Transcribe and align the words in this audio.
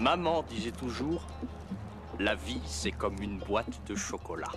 Maman 0.00 0.42
disait 0.44 0.70
toujours, 0.70 1.22
la 2.18 2.34
vie 2.34 2.62
c'est 2.64 2.90
comme 2.90 3.20
une 3.20 3.36
boîte 3.36 3.86
de 3.86 3.94
chocolat. 3.94 4.50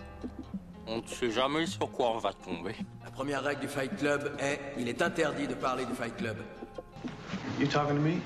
On 0.87 1.01
ne 1.01 1.05
sait 1.05 1.31
jamais 1.31 1.65
sur 1.65 1.91
quoi 1.91 2.11
on 2.11 2.17
va 2.17 2.31
tomber. 2.31 2.73
La 3.03 3.11
première 3.11 3.43
règle 3.43 3.59
du 3.59 3.67
Fight 3.67 3.93
Club 3.97 4.37
est 4.39 4.61
il 4.77 4.87
est 4.87 5.01
interdit 5.01 5.45
de 5.45 5.53
parler 5.53 5.85
du 5.85 5.93
Fight 5.93 6.15
Club. 6.15 6.37
You 7.59 7.67
talking 7.67 7.97
to 7.97 8.01
me? 8.01 8.21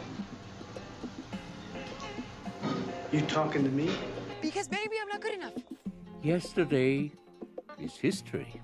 You 3.12 3.22
talking 3.22 3.64
to 3.64 3.72
me? 3.72 3.90
Because 4.40 4.68
baby, 4.68 4.98
I'm 5.02 5.10
not 5.12 5.20
good 5.20 5.34
enough. 5.34 5.56
Yesterday 6.24 7.12
is 7.80 7.98
history. 8.00 8.62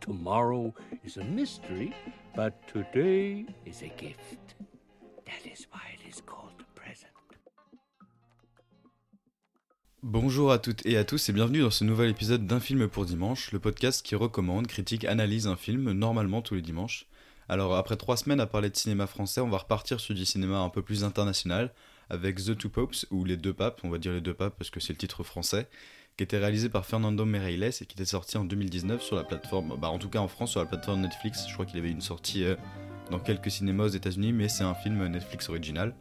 Tomorrow 0.00 0.72
is 1.04 1.18
a 1.18 1.24
mystery, 1.24 1.92
but 2.34 2.66
today 2.66 3.44
is 3.66 3.82
a 3.82 3.88
gift. 3.88 4.54
That 5.26 5.44
is 5.44 5.66
Bonjour 10.02 10.50
à 10.50 10.58
toutes 10.58 10.86
et 10.86 10.96
à 10.96 11.04
tous 11.04 11.28
et 11.28 11.32
bienvenue 11.34 11.60
dans 11.60 11.70
ce 11.70 11.84
nouvel 11.84 12.08
épisode 12.08 12.46
d'un 12.46 12.58
film 12.58 12.88
pour 12.88 13.04
dimanche, 13.04 13.52
le 13.52 13.58
podcast 13.58 14.02
qui 14.02 14.14
recommande, 14.14 14.66
critique, 14.66 15.04
analyse 15.04 15.46
un 15.46 15.56
film 15.56 15.92
normalement 15.92 16.40
tous 16.40 16.54
les 16.54 16.62
dimanches. 16.62 17.04
Alors 17.50 17.76
après 17.76 17.98
trois 17.98 18.16
semaines 18.16 18.40
à 18.40 18.46
parler 18.46 18.70
de 18.70 18.76
cinéma 18.76 19.06
français, 19.06 19.42
on 19.42 19.50
va 19.50 19.58
repartir 19.58 20.00
sur 20.00 20.14
du 20.14 20.24
cinéma 20.24 20.60
un 20.60 20.70
peu 20.70 20.80
plus 20.80 21.04
international 21.04 21.70
avec 22.08 22.36
The 22.36 22.56
Two 22.56 22.70
Popes 22.70 23.04
ou 23.10 23.26
Les 23.26 23.36
Deux 23.36 23.52
Papes, 23.52 23.82
on 23.84 23.90
va 23.90 23.98
dire 23.98 24.12
Les 24.12 24.22
Deux 24.22 24.32
Papes 24.32 24.54
parce 24.56 24.70
que 24.70 24.80
c'est 24.80 24.94
le 24.94 24.98
titre 24.98 25.22
français, 25.22 25.68
qui 26.16 26.24
était 26.24 26.38
réalisé 26.38 26.70
par 26.70 26.86
Fernando 26.86 27.26
Meirelles 27.26 27.64
et 27.64 27.84
qui 27.84 27.94
était 27.94 28.06
sorti 28.06 28.38
en 28.38 28.44
2019 28.44 29.02
sur 29.02 29.16
la 29.16 29.24
plateforme, 29.24 29.76
bah 29.78 29.90
en 29.90 29.98
tout 29.98 30.08
cas 30.08 30.20
en 30.20 30.28
France 30.28 30.52
sur 30.52 30.60
la 30.60 30.66
plateforme 30.66 31.02
Netflix. 31.02 31.44
Je 31.46 31.52
crois 31.52 31.66
qu'il 31.66 31.78
avait 31.78 31.90
une 31.90 32.00
sortie 32.00 32.44
euh, 32.44 32.56
dans 33.10 33.18
quelques 33.18 33.50
cinémas 33.50 33.84
aux 33.84 33.88
États-Unis, 33.88 34.32
mais 34.32 34.48
c'est 34.48 34.64
un 34.64 34.74
film 34.74 35.06
Netflix 35.08 35.50
original. 35.50 35.94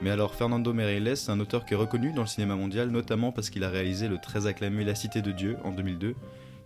Mais 0.00 0.10
alors 0.10 0.34
Fernando 0.34 0.72
Meirelles, 0.72 1.16
c'est 1.16 1.32
un 1.32 1.40
auteur 1.40 1.64
qui 1.64 1.74
est 1.74 1.76
reconnu 1.76 2.12
dans 2.12 2.22
le 2.22 2.28
cinéma 2.28 2.54
mondial, 2.54 2.90
notamment 2.90 3.32
parce 3.32 3.50
qu'il 3.50 3.64
a 3.64 3.68
réalisé 3.68 4.06
le 4.06 4.18
très 4.18 4.46
acclamé 4.46 4.84
La 4.84 4.94
Cité 4.94 5.22
de 5.22 5.32
Dieu 5.32 5.56
en 5.64 5.72
2002, 5.72 6.14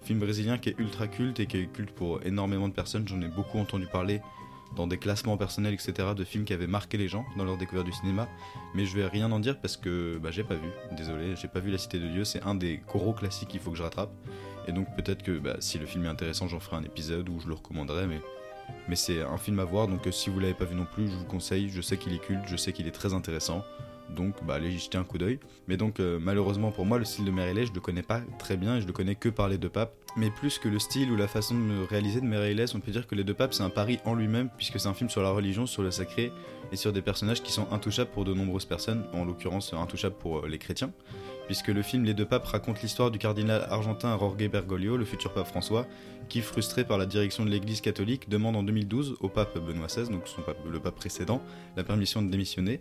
film 0.02 0.19
brésilien 0.19 0.58
qui 0.58 0.69
est 0.69 0.78
ultra 0.78 1.06
culte 1.06 1.41
et 1.41 1.47
qui 1.47 1.56
est 1.56 1.66
culte 1.66 1.92
pour 1.92 2.22
énormément 2.27 2.69
de 2.69 2.74
personnes. 2.74 3.08
J'en 3.08 3.22
ai 3.22 3.28
beaucoup 3.28 3.58
entendu 3.58 3.86
parler 3.86 4.20
dans 4.77 4.86
des 4.86 4.98
classements 4.98 5.36
personnels, 5.36 5.74
etc., 5.74 6.08
de 6.16 6.24
films 6.24 6.44
qui 6.44 6.52
avaient 6.52 6.66
marqué 6.66 6.98
les 6.98 7.08
gens 7.08 7.24
dans 7.36 7.44
leur 7.44 7.56
découverte 7.56 7.86
du 7.86 7.92
cinéma. 7.92 8.28
Mais 8.74 8.84
je 8.84 8.97
vais 8.97 9.06
rien 9.06 9.30
en 9.33 9.41
dire 9.41 9.58
parce 9.58 9.77
que 9.77 10.19
bah, 10.22 10.30
j'ai 10.30 10.44
pas 10.44 10.55
vu. 10.55 10.69
Désolé, 10.96 11.34
j'ai 11.36 11.48
pas 11.48 11.61
vu 11.61 11.70
La 11.70 11.78
Cité 11.78 11.98
de 11.98 12.08
Dieu. 12.08 12.24
C'est 12.24 12.42
un 12.42 12.55
des 12.55 12.83
gros 12.86 13.12
classiques 13.12 13.48
qu'il 13.48 13.61
faut 13.61 13.70
que 13.70 13.78
je 13.78 13.83
rattrape. 13.83 14.12
Et 14.69 14.72
donc 14.72 14.86
peut-être 14.94 15.22
que 15.22 15.39
bah, 15.39 15.56
si 15.61 15.78
le 15.78 15.86
film 15.86 16.05
est 16.05 16.08
intéressant, 16.08 16.48
j'en 16.48 16.61
ferai 16.61 16.77
un 16.77 16.84
épisode 16.84 17.28
où 17.28 17.41
je 17.41 17.48
le 17.48 17.55
recommanderai. 17.55 18.06
Mais, 18.06 18.20
mais 18.88 18.96
c'est 18.96 19.22
un 19.22 19.38
film 19.38 19.58
à 19.58 19.64
voir. 19.64 19.88
Donc 19.88 20.06
euh, 20.06 20.12
si 20.12 20.30
vous 20.30 20.40
l'avez 20.40 20.54
pas 20.54 20.64
vu 20.64 20.74
non 20.74 20.86
plus, 20.90 21.08
je 21.08 21.16
vous 21.16 21.24
conseille. 21.24 21.68
Je 21.70 21.80
sais 21.80 21.96
qu'il 21.96 22.12
est 22.12 22.18
culte, 22.18 22.42
je 22.46 22.56
sais 22.56 22.72
qu'il 22.72 22.86
est 22.86 22.92
très 22.92 23.14
intéressant. 23.14 23.64
Donc 24.10 24.34
bah, 24.44 24.54
allez 24.54 24.70
y 24.70 24.78
jeter 24.78 24.98
un 24.98 25.04
coup 25.04 25.18
d'œil. 25.18 25.38
Mais 25.68 25.76
donc 25.76 26.00
euh, 26.00 26.18
malheureusement 26.20 26.70
pour 26.70 26.86
moi, 26.86 26.98
le 26.98 27.04
style 27.04 27.24
de 27.24 27.30
Meirelles, 27.30 27.66
je 27.66 27.72
le 27.72 27.80
connais 27.80 28.02
pas 28.02 28.20
très 28.38 28.56
bien 28.56 28.76
et 28.76 28.80
je 28.80 28.86
le 28.86 28.92
connais 28.92 29.14
que 29.14 29.28
par 29.28 29.48
les 29.48 29.58
deux 29.58 29.68
papes. 29.68 29.94
Mais 30.16 30.30
plus 30.30 30.58
que 30.58 30.68
le 30.68 30.78
style 30.78 31.10
ou 31.10 31.16
la 31.16 31.28
façon 31.28 31.54
de 31.54 31.86
réaliser 31.88 32.20
de 32.20 32.26
Meirelles, 32.26 32.66
on 32.74 32.80
peut 32.80 32.92
dire 32.92 33.06
que 33.06 33.14
les 33.14 33.24
deux 33.24 33.34
papes 33.34 33.54
c'est 33.54 33.62
un 33.62 33.70
pari 33.70 33.98
en 34.04 34.14
lui-même 34.14 34.50
puisque 34.56 34.78
c'est 34.78 34.88
un 34.88 34.94
film 34.94 35.08
sur 35.08 35.22
la 35.22 35.30
religion, 35.30 35.66
sur 35.66 35.82
le 35.82 35.90
sacré 35.90 36.32
et 36.70 36.76
sur 36.76 36.92
des 36.92 37.02
personnages 37.02 37.42
qui 37.42 37.52
sont 37.52 37.70
intouchables 37.72 38.10
pour 38.10 38.24
de 38.24 38.34
nombreuses 38.34 38.64
personnes, 38.64 39.04
en 39.12 39.24
l'occurrence 39.24 39.72
intouchables 39.72 40.16
pour 40.16 40.40
euh, 40.40 40.48
les 40.48 40.58
chrétiens. 40.58 40.90
Puisque 41.46 41.68
le 41.68 41.82
film 41.82 42.04
Les 42.04 42.14
deux 42.14 42.24
papes 42.24 42.46
raconte 42.46 42.82
l'histoire 42.82 43.10
du 43.10 43.18
cardinal 43.18 43.66
argentin 43.68 44.16
Jorge 44.18 44.48
Bergoglio, 44.48 44.96
le 44.96 45.04
futur 45.04 45.32
pape 45.32 45.46
François, 45.46 45.86
qui, 46.28 46.40
frustré 46.40 46.84
par 46.84 46.98
la 46.98 47.06
direction 47.06 47.44
de 47.44 47.50
l'église 47.50 47.80
catholique, 47.80 48.28
demande 48.28 48.56
en 48.56 48.62
2012 48.62 49.16
au 49.20 49.28
pape 49.28 49.58
Benoît 49.58 49.88
XVI, 49.88 50.08
donc 50.08 50.22
le 50.70 50.80
pape 50.80 50.94
précédent, 50.94 51.42
la 51.76 51.84
permission 51.84 52.22
de 52.22 52.30
démissionner. 52.30 52.80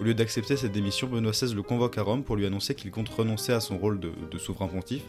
Au 0.00 0.04
lieu 0.04 0.14
d'accepter 0.14 0.56
cette 0.56 0.72
démission, 0.72 1.06
Benoît 1.08 1.32
XVI 1.32 1.54
le 1.54 1.62
convoque 1.62 1.98
à 1.98 2.02
Rome 2.02 2.22
pour 2.22 2.36
lui 2.36 2.46
annoncer 2.46 2.74
qu'il 2.74 2.90
compte 2.90 3.08
renoncer 3.08 3.52
à 3.52 3.60
son 3.60 3.78
rôle 3.78 4.00
de, 4.00 4.12
de 4.30 4.38
souverain 4.38 4.68
pontife. 4.68 5.04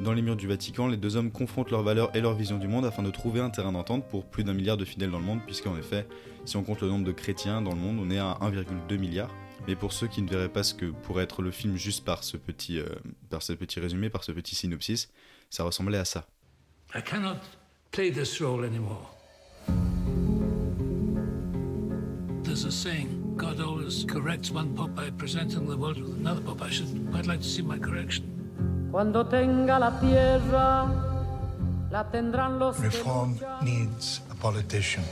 Dans 0.00 0.12
les 0.12 0.22
murs 0.22 0.36
du 0.36 0.46
Vatican, 0.46 0.86
les 0.86 0.96
deux 0.96 1.16
hommes 1.16 1.30
confrontent 1.30 1.70
leurs 1.70 1.82
valeurs 1.82 2.10
et 2.14 2.20
leur 2.20 2.34
vision 2.34 2.58
du 2.58 2.68
monde 2.68 2.86
afin 2.86 3.02
de 3.02 3.10
trouver 3.10 3.40
un 3.40 3.50
terrain 3.50 3.72
d'entente 3.72 4.08
pour 4.08 4.24
plus 4.24 4.44
d'un 4.44 4.54
milliard 4.54 4.76
de 4.76 4.84
fidèles 4.84 5.10
dans 5.10 5.18
le 5.18 5.24
monde, 5.24 5.40
puisqu'en 5.46 5.76
effet, 5.76 6.06
si 6.44 6.56
on 6.56 6.62
compte 6.62 6.80
le 6.80 6.88
nombre 6.88 7.04
de 7.04 7.12
chrétiens 7.12 7.60
dans 7.60 7.72
le 7.72 7.80
monde, 7.80 7.98
on 8.00 8.10
est 8.10 8.18
à 8.18 8.38
1,2 8.40 8.98
milliard. 8.98 9.30
Mais 9.66 9.76
pour 9.76 9.92
ceux 9.92 10.06
qui 10.06 10.22
ne 10.22 10.28
verraient 10.28 10.48
pas 10.48 10.62
ce 10.62 10.74
que 10.74 10.86
pourrait 10.86 11.24
être 11.24 11.42
le 11.42 11.50
film 11.50 11.76
juste 11.76 12.04
par 12.04 12.24
ce 12.24 12.36
petit, 12.36 12.78
euh, 12.78 12.86
par 13.28 13.42
ce 13.42 13.52
petit 13.52 13.80
résumé, 13.80 14.10
par 14.10 14.24
ce 14.24 14.32
petit 14.32 14.54
synopsis, 14.54 15.10
ça 15.50 15.64
ressemblait 15.64 15.98
à 15.98 16.04
ça. 16.04 16.26
I 16.94 17.02
cannot 17.02 17.38
play 17.92 18.10
this 18.10 18.40
role 18.40 18.64
anymore. 18.64 19.14
There's 22.42 22.64
a 22.64 22.70
saying, 22.70 23.36
God 23.36 23.60
always 23.60 24.04
corrects 24.04 24.50
one 24.50 24.74
pope 24.74 24.94
by 24.96 25.10
presenting 25.10 25.66
the 25.68 25.76
world 25.76 25.98
with 25.98 26.16
another 26.18 26.40
pope. 26.40 26.62
I 26.62 26.70
should 26.70 26.88
quite 27.12 27.26
like 27.26 27.40
to 27.40 27.48
see 27.48 27.62
my 27.62 27.78
correction. 27.78 28.24
Cuando 28.90 29.24
tenga 29.24 29.78
la 29.78 30.00
tierra, 30.00 30.88
la 31.92 32.10
tendrán 32.10 32.58
los 32.58 32.76
Reform 32.80 33.38
needs 33.62 34.20
politician. 34.40 35.04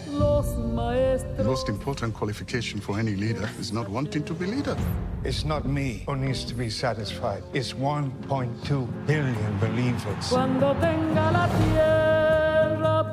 The 1.36 1.44
most 1.44 1.68
important 1.68 2.14
qualification 2.14 2.80
for 2.80 2.98
any 2.98 3.14
leader 3.14 3.48
is 3.60 3.72
not 3.72 3.88
wanting 3.88 4.24
to 4.24 4.34
be 4.34 4.46
leader. 4.46 4.76
It's 5.24 5.44
not 5.44 5.66
me 5.66 6.02
who 6.06 6.16
needs 6.16 6.44
to 6.46 6.54
be 6.54 6.70
satisfied. 6.70 7.42
It's 7.52 7.72
1.2 7.74 9.06
billion 9.06 9.58
believers. 9.60 10.32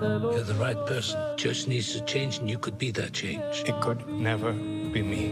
You're 0.02 0.44
the 0.44 0.56
right 0.60 0.86
person. 0.88 1.20
Church 1.38 1.68
needs 1.68 1.94
to 1.94 2.02
change, 2.06 2.40
and 2.40 2.50
you 2.50 2.58
could 2.58 2.78
be 2.78 2.92
that 2.92 3.14
change. 3.14 3.64
It 3.68 3.80
could 3.82 4.08
never 4.08 4.54
be 4.54 5.02
me. 5.04 5.32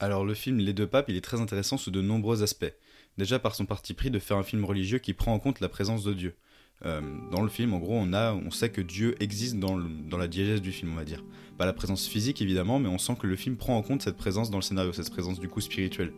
Alors 0.00 0.24
le 0.24 0.34
film 0.34 0.58
Les 0.58 0.72
deux 0.72 0.86
papes, 0.86 1.08
il 1.08 1.16
est 1.16 1.24
très 1.24 1.40
intéressant 1.40 1.76
sous 1.76 1.90
de 1.90 2.00
nombreux 2.00 2.42
aspects. 2.42 2.72
Déjà 3.16 3.40
par 3.40 3.56
son 3.56 3.66
parti 3.66 3.94
pris 3.94 4.10
de 4.10 4.20
faire 4.20 4.36
un 4.36 4.44
film 4.44 4.64
religieux 4.64 4.98
qui 4.98 5.12
prend 5.12 5.34
en 5.34 5.40
compte 5.40 5.60
la 5.60 5.68
présence 5.68 6.04
de 6.04 6.12
Dieu. 6.12 6.36
Euh, 6.86 7.00
dans 7.32 7.42
le 7.42 7.48
film, 7.48 7.74
en 7.74 7.78
gros, 7.78 7.96
on, 7.96 8.12
a, 8.12 8.32
on 8.32 8.50
sait 8.50 8.70
que 8.70 8.80
Dieu 8.80 9.16
existe 9.20 9.58
dans, 9.58 9.78
dans 9.78 10.18
la 10.18 10.28
diégèse 10.28 10.62
du 10.62 10.72
film, 10.72 10.92
on 10.92 10.96
va 10.96 11.04
dire. 11.04 11.24
Pas 11.56 11.66
la 11.66 11.72
présence 11.72 12.06
physique 12.06 12.40
évidemment, 12.40 12.78
mais 12.78 12.88
on 12.88 12.98
sent 12.98 13.16
que 13.20 13.26
le 13.26 13.34
film 13.34 13.56
prend 13.56 13.76
en 13.76 13.82
compte 13.82 14.02
cette 14.02 14.16
présence 14.16 14.50
dans 14.50 14.58
le 14.58 14.62
scénario, 14.62 14.92
cette 14.92 15.10
présence 15.10 15.40
du 15.40 15.48
coup 15.48 15.60
spirituelle. 15.60 16.12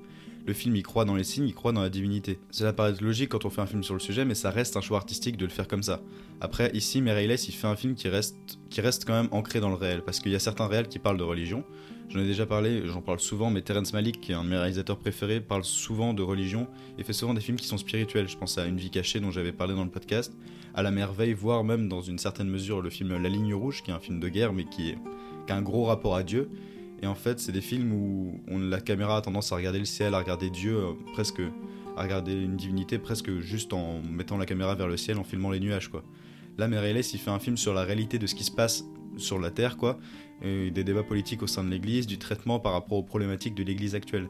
Le 0.46 0.52
film 0.54 0.74
y 0.74 0.82
croit 0.82 1.04
dans 1.04 1.14
les 1.14 1.24
signes, 1.24 1.46
il 1.46 1.54
croit 1.54 1.72
dans 1.72 1.82
la 1.82 1.90
divinité. 1.90 2.38
Cela 2.50 2.72
paraît 2.72 2.94
logique 3.00 3.28
quand 3.28 3.44
on 3.44 3.50
fait 3.50 3.60
un 3.60 3.66
film 3.66 3.82
sur 3.82 3.94
le 3.94 4.00
sujet, 4.00 4.24
mais 4.24 4.34
ça 4.34 4.50
reste 4.50 4.76
un 4.76 4.80
choix 4.80 4.98
artistique 4.98 5.36
de 5.36 5.44
le 5.44 5.50
faire 5.50 5.68
comme 5.68 5.82
ça. 5.82 6.00
Après, 6.40 6.70
ici, 6.74 7.02
Meirelles, 7.02 7.36
il 7.46 7.52
fait 7.52 7.66
un 7.66 7.76
film 7.76 7.94
qui 7.94 8.08
reste, 8.08 8.36
qui 8.70 8.80
reste 8.80 9.04
quand 9.04 9.12
même 9.12 9.28
ancré 9.32 9.60
dans 9.60 9.68
le 9.68 9.74
réel, 9.74 10.02
parce 10.02 10.18
qu'il 10.18 10.32
y 10.32 10.34
a 10.34 10.38
certains 10.38 10.66
réels 10.66 10.88
qui 10.88 10.98
parlent 10.98 11.18
de 11.18 11.24
religion. 11.24 11.64
J'en 12.08 12.18
ai 12.18 12.26
déjà 12.26 12.44
parlé, 12.44 12.82
j'en 12.86 13.02
parle 13.02 13.20
souvent, 13.20 13.50
mais 13.50 13.62
Terrence 13.62 13.92
Malick, 13.92 14.20
qui 14.20 14.32
est 14.32 14.34
un 14.34 14.42
de 14.42 14.48
mes 14.48 14.56
réalisateurs 14.56 14.98
préférés, 14.98 15.40
parle 15.40 15.62
souvent 15.62 16.14
de 16.14 16.22
religion 16.22 16.66
et 16.98 17.04
fait 17.04 17.12
souvent 17.12 17.34
des 17.34 17.40
films 17.40 17.58
qui 17.58 17.68
sont 17.68 17.78
spirituels. 17.78 18.28
Je 18.28 18.36
pense 18.36 18.58
à 18.58 18.66
Une 18.66 18.78
vie 18.78 18.90
cachée 18.90 19.20
dont 19.20 19.30
j'avais 19.30 19.52
parlé 19.52 19.74
dans 19.74 19.84
le 19.84 19.90
podcast, 19.90 20.32
à 20.74 20.82
La 20.82 20.90
merveille, 20.90 21.34
voire 21.34 21.62
même 21.62 21.88
dans 21.88 22.00
une 22.00 22.18
certaine 22.18 22.48
mesure 22.48 22.80
le 22.80 22.90
film 22.90 23.16
La 23.22 23.28
ligne 23.28 23.54
rouge, 23.54 23.82
qui 23.84 23.92
est 23.92 23.94
un 23.94 24.00
film 24.00 24.18
de 24.18 24.28
guerre, 24.28 24.52
mais 24.52 24.64
qui, 24.64 24.90
est, 24.90 24.98
qui 25.46 25.52
a 25.52 25.56
un 25.56 25.62
gros 25.62 25.84
rapport 25.84 26.16
à 26.16 26.24
Dieu. 26.24 26.50
Et 27.02 27.06
en 27.06 27.14
fait, 27.14 27.40
c'est 27.40 27.52
des 27.52 27.60
films 27.60 27.92
où 27.92 28.40
la 28.48 28.80
caméra 28.80 29.16
a 29.16 29.20
tendance 29.22 29.52
à 29.52 29.56
regarder 29.56 29.78
le 29.78 29.84
ciel, 29.84 30.14
à 30.14 30.18
regarder 30.18 30.50
Dieu, 30.50 30.76
euh, 30.76 30.92
presque 31.12 31.40
à 31.96 32.02
regarder 32.02 32.32
une 32.32 32.56
divinité, 32.56 32.98
presque 32.98 33.40
juste 33.40 33.72
en 33.72 34.00
mettant 34.02 34.36
la 34.36 34.46
caméra 34.46 34.74
vers 34.74 34.86
le 34.86 34.96
ciel, 34.96 35.18
en 35.18 35.24
filmant 35.24 35.50
les 35.50 35.60
nuages, 35.60 35.88
quoi. 35.88 36.04
Là, 36.58 36.68
Meirelles, 36.68 37.02
il 37.12 37.18
fait 37.18 37.30
un 37.30 37.38
film 37.38 37.56
sur 37.56 37.72
la 37.72 37.84
réalité 37.84 38.18
de 38.18 38.26
ce 38.26 38.34
qui 38.34 38.44
se 38.44 38.50
passe 38.50 38.84
sur 39.16 39.38
la 39.38 39.50
Terre, 39.50 39.76
quoi, 39.76 39.98
des 40.42 40.84
débats 40.84 41.02
politiques 41.02 41.42
au 41.42 41.46
sein 41.46 41.64
de 41.64 41.70
l'Église, 41.70 42.06
du 42.06 42.18
traitement 42.18 42.60
par 42.60 42.72
rapport 42.72 42.98
aux 42.98 43.02
problématiques 43.02 43.54
de 43.54 43.62
l'Église 43.62 43.94
actuelle. 43.94 44.28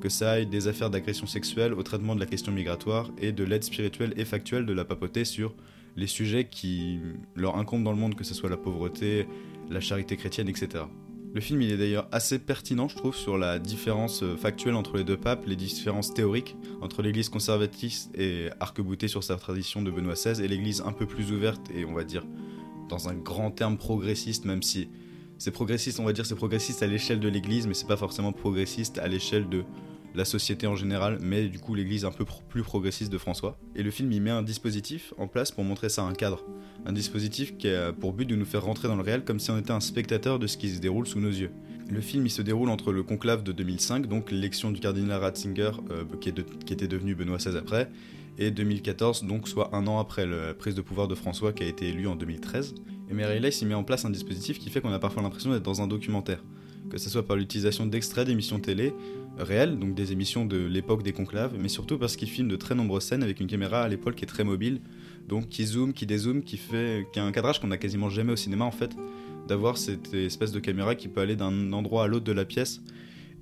Que 0.00 0.08
ça 0.08 0.32
aille 0.32 0.46
des 0.46 0.68
affaires 0.68 0.90
d'agression 0.90 1.26
sexuelle 1.26 1.74
au 1.74 1.82
traitement 1.82 2.14
de 2.14 2.20
la 2.20 2.26
question 2.26 2.52
migratoire 2.52 3.10
et 3.18 3.32
de 3.32 3.44
l'aide 3.44 3.64
spirituelle 3.64 4.14
et 4.16 4.24
factuelle 4.24 4.66
de 4.66 4.72
la 4.72 4.84
papauté 4.84 5.24
sur 5.24 5.54
les 5.96 6.06
sujets 6.06 6.48
qui 6.48 6.98
leur 7.34 7.56
incombent 7.56 7.84
dans 7.84 7.92
le 7.92 7.98
monde, 7.98 8.14
que 8.14 8.24
ce 8.24 8.34
soit 8.34 8.50
la 8.50 8.58
pauvreté, 8.58 9.26
la 9.70 9.80
charité 9.80 10.16
chrétienne, 10.16 10.48
etc. 10.48 10.84
Le 11.34 11.40
film 11.40 11.60
il 11.60 11.70
est 11.70 11.76
d'ailleurs 11.76 12.08
assez 12.12 12.38
pertinent, 12.38 12.88
je 12.88 12.96
trouve, 12.96 13.14
sur 13.14 13.36
la 13.36 13.58
différence 13.58 14.22
euh, 14.22 14.36
factuelle 14.36 14.74
entre 14.74 14.96
les 14.96 15.04
deux 15.04 15.16
papes, 15.16 15.44
les 15.46 15.56
différences 15.56 16.14
théoriques 16.14 16.56
entre 16.80 17.02
l'Église 17.02 17.28
conservatrice 17.28 18.10
et 18.14 18.48
arc-boutée 18.60 19.08
sur 19.08 19.22
sa 19.22 19.36
tradition 19.36 19.82
de 19.82 19.90
Benoît 19.90 20.14
XVI 20.14 20.42
et 20.42 20.48
l'Église 20.48 20.82
un 20.86 20.92
peu 20.92 21.06
plus 21.06 21.32
ouverte 21.32 21.70
et 21.74 21.84
on 21.84 21.92
va 21.92 22.04
dire 22.04 22.24
dans 22.88 23.08
un 23.08 23.14
grand 23.14 23.50
terme 23.50 23.76
progressiste, 23.76 24.44
même 24.44 24.62
si 24.62 24.88
c'est 25.38 25.50
progressiste, 25.50 26.00
on 26.00 26.04
va 26.04 26.12
dire 26.12 26.24
c'est 26.24 26.34
progressiste 26.34 26.82
à 26.82 26.86
l'échelle 26.86 27.20
de 27.20 27.28
l'Église, 27.28 27.66
mais 27.66 27.74
c'est 27.74 27.86
pas 27.86 27.96
forcément 27.96 28.32
progressiste 28.32 28.98
à 28.98 29.08
l'échelle 29.08 29.48
de 29.48 29.64
la 30.16 30.24
société 30.24 30.66
en 30.66 30.74
général, 30.76 31.18
mais 31.20 31.48
du 31.48 31.58
coup 31.58 31.74
l'Église 31.74 32.04
un 32.04 32.10
peu 32.10 32.24
plus 32.48 32.62
progressiste 32.62 33.12
de 33.12 33.18
François. 33.18 33.58
Et 33.74 33.82
le 33.82 33.90
film 33.90 34.10
il 34.12 34.22
met 34.22 34.30
un 34.30 34.42
dispositif 34.42 35.12
en 35.18 35.28
place 35.28 35.50
pour 35.50 35.62
montrer 35.62 35.88
ça, 35.88 36.02
un 36.02 36.14
cadre. 36.14 36.44
Un 36.86 36.92
dispositif 36.92 37.56
qui 37.58 37.68
a 37.68 37.92
pour 37.92 38.12
but 38.12 38.26
de 38.26 38.34
nous 38.34 38.44
faire 38.44 38.64
rentrer 38.64 38.88
dans 38.88 38.96
le 38.96 39.02
réel 39.02 39.24
comme 39.24 39.38
si 39.38 39.50
on 39.50 39.58
était 39.58 39.72
un 39.72 39.80
spectateur 39.80 40.38
de 40.38 40.46
ce 40.46 40.56
qui 40.56 40.70
se 40.70 40.80
déroule 40.80 41.06
sous 41.06 41.20
nos 41.20 41.30
yeux. 41.30 41.50
Le 41.90 42.00
film 42.00 42.26
il 42.26 42.30
se 42.30 42.42
déroule 42.42 42.70
entre 42.70 42.92
le 42.92 43.02
conclave 43.02 43.42
de 43.42 43.52
2005, 43.52 44.06
donc 44.06 44.30
l'élection 44.30 44.70
du 44.70 44.80
cardinal 44.80 45.20
Ratzinger, 45.20 45.72
euh, 45.90 46.04
qui, 46.20 46.30
était 46.30 46.88
devenu 46.88 47.14
Benoît 47.14 47.36
XVI 47.36 47.56
après, 47.56 47.90
et 48.38 48.50
2014, 48.50 49.24
donc 49.24 49.48
soit 49.48 49.74
un 49.74 49.86
an 49.86 49.98
après 49.98 50.26
la 50.26 50.54
prise 50.54 50.74
de 50.74 50.82
pouvoir 50.82 51.08
de 51.08 51.14
François 51.14 51.52
qui 51.52 51.62
a 51.62 51.66
été 51.66 51.88
élu 51.88 52.06
en 52.08 52.16
2013. 52.16 52.74
Et 53.08 53.14
Meirelles 53.14 53.50
il 53.60 53.68
met 53.68 53.74
en 53.74 53.84
place 53.84 54.04
un 54.04 54.10
dispositif 54.10 54.58
qui 54.58 54.70
fait 54.70 54.80
qu'on 54.80 54.92
a 54.92 54.98
parfois 54.98 55.22
l'impression 55.22 55.50
d'être 55.50 55.62
dans 55.62 55.82
un 55.82 55.86
documentaire. 55.86 56.42
Que 56.90 56.98
ce 56.98 57.10
soit 57.10 57.26
par 57.26 57.36
l'utilisation 57.36 57.86
d'extraits 57.86 58.26
d'émissions 58.26 58.58
télé 58.58 58.92
réelles, 59.38 59.78
donc 59.78 59.94
des 59.94 60.12
émissions 60.12 60.46
de 60.46 60.56
l'époque 60.56 61.02
des 61.02 61.12
conclaves, 61.12 61.54
mais 61.60 61.68
surtout 61.68 61.98
parce 61.98 62.16
qu'il 62.16 62.28
filme 62.28 62.48
de 62.48 62.56
très 62.56 62.74
nombreuses 62.74 63.04
scènes 63.04 63.22
avec 63.22 63.40
une 63.40 63.46
caméra 63.46 63.82
à 63.82 63.88
l'épaule 63.88 64.14
qui 64.14 64.24
est 64.24 64.28
très 64.28 64.44
mobile, 64.44 64.80
donc 65.28 65.48
qui 65.48 65.64
zoome, 65.64 65.92
qui 65.92 66.06
dézoome, 66.06 66.42
qui 66.42 66.56
fait, 66.56 67.06
qui 67.12 67.18
a 67.18 67.24
un 67.24 67.32
cadrage 67.32 67.60
qu'on 67.60 67.70
a 67.70 67.76
quasiment 67.76 68.08
jamais 68.08 68.32
au 68.32 68.36
cinéma 68.36 68.64
en 68.64 68.70
fait, 68.70 68.96
d'avoir 69.48 69.76
cette 69.76 70.14
espèce 70.14 70.52
de 70.52 70.60
caméra 70.60 70.94
qui 70.94 71.08
peut 71.08 71.20
aller 71.20 71.36
d'un 71.36 71.72
endroit 71.72 72.04
à 72.04 72.06
l'autre 72.06 72.24
de 72.24 72.32
la 72.32 72.44
pièce 72.44 72.80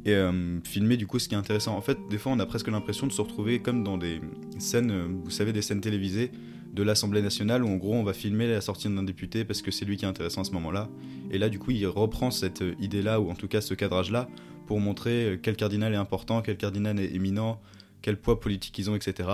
et 0.05 0.12
euh, 0.12 0.61
filmer 0.64 0.96
du 0.96 1.06
coup 1.06 1.19
ce 1.19 1.29
qui 1.29 1.35
est 1.35 1.38
intéressant. 1.38 1.76
En 1.76 1.81
fait, 1.81 1.99
des 2.11 2.19
fois 2.19 2.32
on 2.32 2.38
a 2.38 2.46
presque 2.46 2.69
l'impression 2.69 3.06
de 3.06 3.12
se 3.12 3.23
retrouver 3.23 3.61
comme 3.61 3.85
dans 3.85 3.96
des 3.96 4.20
scènes, 4.58 4.91
euh, 4.91 5.06
vous 5.25 5.31
savez, 5.31 5.52
des 5.52 5.62
scènes 5.62 5.81
télévisées 5.81 6.31
de 6.75 6.82
l'Assemblée 6.82 7.23
nationale 7.23 7.65
où 7.65 7.69
en 7.69 7.76
gros 7.76 7.94
on 7.94 8.03
va 8.03 8.12
filmer 8.12 8.49
la 8.49 8.61
sortie 8.61 8.88
d'un 8.88 9.03
député 9.03 9.44
parce 9.44 9.62
que 9.62 9.71
c'est 9.71 9.85
lui 9.85 9.97
qui 9.97 10.05
est 10.05 10.09
intéressant 10.09 10.41
à 10.41 10.44
ce 10.44 10.50
moment-là. 10.53 10.88
Et 11.31 11.38
là 11.38 11.49
du 11.49 11.59
coup 11.59 11.71
il 11.71 11.87
reprend 11.87 12.31
cette 12.31 12.62
euh, 12.62 12.75
idée-là 12.81 13.21
ou 13.21 13.31
en 13.31 13.35
tout 13.35 13.49
cas 13.49 13.61
ce 13.61 13.75
cadrage-là 13.75 14.29
pour 14.67 14.81
montrer 14.81 15.38
quel 15.43 15.56
cardinal 15.56 15.93
est 15.93 15.97
important, 15.97 16.43
quel 16.43 16.56
cardinal 16.56 16.99
est 16.99 17.15
éminent, 17.15 17.61
quel 18.03 18.17
poids 18.17 18.41
politique 18.41 18.79
ils 18.79 18.91
ont, 18.91 18.97
etc. 18.97 19.29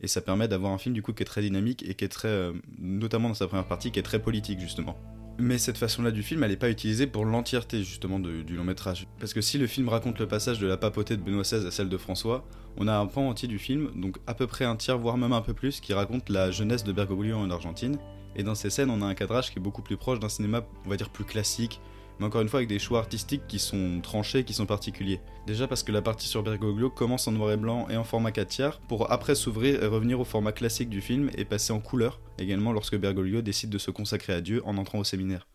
Et 0.00 0.08
ça 0.08 0.20
permet 0.20 0.48
d'avoir 0.48 0.72
un 0.72 0.78
film 0.78 0.94
du 0.94 1.02
coup 1.02 1.12
qui 1.12 1.22
est 1.22 1.26
très 1.26 1.40
dynamique 1.40 1.84
et 1.88 1.94
qui 1.94 2.04
est 2.04 2.08
très, 2.08 2.50
notamment 2.78 3.28
dans 3.28 3.34
sa 3.34 3.46
première 3.46 3.66
partie, 3.66 3.92
qui 3.92 4.00
est 4.00 4.02
très 4.02 4.20
politique 4.20 4.58
justement. 4.58 4.96
Mais 5.38 5.58
cette 5.58 5.78
façon-là 5.78 6.10
du 6.10 6.22
film, 6.22 6.42
elle 6.44 6.50
n'est 6.50 6.56
pas 6.56 6.70
utilisée 6.70 7.06
pour 7.06 7.24
l'entièreté 7.24 7.78
justement 7.82 8.18
du 8.18 8.56
long 8.56 8.64
métrage. 8.64 9.06
Parce 9.18 9.32
que 9.32 9.40
si 9.40 9.58
le 9.58 9.66
film 9.66 9.88
raconte 9.88 10.18
le 10.18 10.28
passage 10.28 10.58
de 10.58 10.66
la 10.66 10.76
papauté 10.76 11.16
de 11.16 11.22
Benoît 11.22 11.42
XVI 11.42 11.66
à 11.66 11.70
celle 11.70 11.88
de 11.88 11.96
François, 11.96 12.44
on 12.76 12.86
a 12.86 12.96
un 12.96 13.06
pan 13.06 13.28
entier 13.28 13.48
du 13.48 13.58
film, 13.58 13.90
donc 13.96 14.18
à 14.26 14.34
peu 14.34 14.46
près 14.46 14.64
un 14.64 14.76
tiers, 14.76 14.98
voire 14.98 15.16
même 15.16 15.32
un 15.32 15.40
peu 15.40 15.54
plus, 15.54 15.80
qui 15.80 15.94
raconte 15.94 16.28
la 16.28 16.50
jeunesse 16.50 16.84
de 16.84 16.92
Bergoglio 16.92 17.36
en 17.36 17.50
Argentine. 17.50 17.98
Et 18.36 18.42
dans 18.42 18.54
ces 18.54 18.70
scènes, 18.70 18.90
on 18.90 19.02
a 19.02 19.06
un 19.06 19.14
cadrage 19.14 19.50
qui 19.50 19.58
est 19.58 19.62
beaucoup 19.62 19.82
plus 19.82 19.96
proche 19.96 20.20
d'un 20.20 20.28
cinéma, 20.28 20.62
on 20.86 20.88
va 20.88 20.96
dire, 20.96 21.10
plus 21.10 21.24
classique, 21.24 21.80
mais 22.18 22.26
encore 22.26 22.42
une 22.42 22.48
fois 22.48 22.58
avec 22.58 22.68
des 22.68 22.78
choix 22.78 22.98
artistiques 22.98 23.46
qui 23.48 23.58
sont 23.58 24.00
tranchés, 24.02 24.44
qui 24.44 24.52
sont 24.52 24.66
particuliers. 24.66 25.20
Déjà 25.46 25.66
parce 25.66 25.82
que 25.82 25.92
la 25.92 26.02
partie 26.02 26.28
sur 26.28 26.42
Bergoglio 26.42 26.90
commence 26.90 27.26
en 27.28 27.32
noir 27.32 27.52
et 27.52 27.56
blanc 27.56 27.88
et 27.90 27.96
en 27.96 28.04
format 28.04 28.32
4 28.32 28.48
tiers, 28.48 28.80
pour 28.80 29.10
après 29.10 29.34
s'ouvrir 29.34 29.82
et 29.82 29.86
revenir 29.86 30.20
au 30.20 30.24
format 30.24 30.52
classique 30.52 30.88
du 30.88 31.00
film 31.00 31.30
et 31.36 31.44
passer 31.44 31.72
en 31.72 31.80
couleur, 31.80 32.20
également 32.38 32.72
lorsque 32.72 32.96
Bergoglio 32.96 33.42
décide 33.42 33.70
de 33.70 33.78
se 33.78 33.90
consacrer 33.90 34.32
à 34.32 34.40
Dieu 34.40 34.62
en 34.64 34.76
entrant 34.78 34.98
au 34.98 35.04
séminaire. 35.04 35.46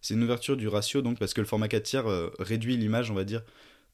C'est 0.00 0.14
une 0.14 0.22
ouverture 0.22 0.56
du 0.56 0.68
ratio 0.68 1.02
donc 1.02 1.18
parce 1.18 1.34
que 1.34 1.40
le 1.40 1.46
format 1.46 1.68
4 1.68 1.82
tiers 1.82 2.06
euh, 2.06 2.30
réduit 2.38 2.76
l'image, 2.76 3.10
on 3.10 3.14
va 3.14 3.24
dire, 3.24 3.42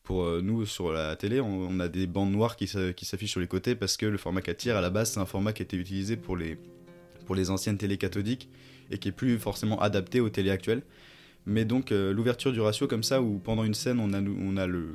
pour 0.02 0.24
euh, 0.24 0.40
nous 0.42 0.66
sur 0.66 0.92
la 0.92 1.14
télé, 1.16 1.40
on, 1.40 1.78
a 1.80 1.88
des 1.88 2.06
bandes 2.06 2.32
noires 2.32 2.56
qui, 2.56 2.66
s'affichent 2.66 3.30
sur 3.30 3.40
les 3.40 3.46
côtés 3.46 3.74
parce 3.74 3.96
que 3.96 4.06
le 4.06 4.18
format 4.18 4.42
4 4.42 4.56
tiers 4.56 4.76
à 4.76 4.80
la 4.80 4.90
base 4.90 5.12
c'est 5.12 5.20
un 5.20 5.26
format 5.26 5.52
qui 5.52 5.62
était 5.62 5.76
utilisé 5.76 6.16
pour 6.16 6.36
les, 6.36 6.58
pour 7.26 7.34
les 7.34 7.50
anciennes 7.50 7.78
télé 7.78 7.96
cathodiques 7.96 8.48
et 8.90 8.98
qui 8.98 9.08
est 9.08 9.12
plus 9.12 9.38
forcément 9.38 9.80
adapté 9.80 10.20
aux 10.20 10.28
télé 10.28 10.50
actuelles. 10.50 10.82
Mais 11.46 11.64
donc 11.64 11.92
euh, 11.92 12.12
l'ouverture 12.12 12.52
du 12.52 12.60
ratio 12.60 12.86
comme 12.86 13.02
ça, 13.02 13.20
où 13.20 13.38
pendant 13.38 13.64
une 13.64 13.74
scène 13.74 13.98
on 13.98 14.12
a, 14.12 14.66
le, 14.66 14.94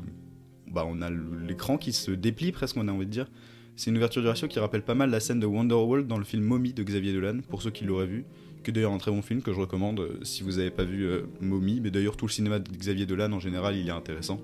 bah, 0.72 0.86
on 0.88 1.02
a 1.02 1.10
l'écran 1.10 1.78
qui 1.78 1.94
se 1.94 2.12
déplie 2.12 2.52
presque, 2.52 2.78
on 2.78 2.88
a 2.88 2.92
envie 2.92 3.06
de 3.06 3.12
dire. 3.12 3.28
C'est 3.76 3.92
une 3.92 3.98
ouverture 3.98 4.24
du 4.24 4.28
ratio 4.28 4.48
qui 4.48 4.60
rappelle 4.60 4.82
pas 4.82 4.96
mal 4.96 5.12
la 5.12 5.20
scène 5.20 5.40
de 5.40 5.46
Wonderworld 5.46 6.08
dans 6.08 6.18
le 6.18 6.24
film 6.24 6.44
Mommy 6.44 6.74
de 6.74 6.82
Xavier 6.82 7.14
Dolan, 7.14 7.42
pour 7.48 7.62
ceux 7.62 7.70
qui 7.70 7.86
l'auraient 7.86 8.08
vu, 8.08 8.26
qui 8.64 8.72
est 8.72 8.74
d'ailleurs 8.74 8.92
un 8.92 8.98
très 8.98 9.12
bon 9.12 9.22
film 9.22 9.44
que 9.44 9.54
je 9.54 9.60
recommande 9.60 10.00
euh, 10.00 10.20
si 10.24 10.42
vous 10.42 10.54
n'avez 10.54 10.72
pas 10.72 10.84
vu 10.84 11.06
euh, 11.06 11.24
Mommy. 11.42 11.80
Mais 11.80 11.92
d'ailleurs 11.92 12.18
tout 12.18 12.26
le 12.26 12.32
cinéma 12.32 12.60
de 12.60 12.72
Xavier 12.72 13.06
Dolan 13.06 13.32
en 13.34 13.40
général 13.40 13.76
il 13.76 13.88
est 13.88 13.92
intéressant. 13.92 14.42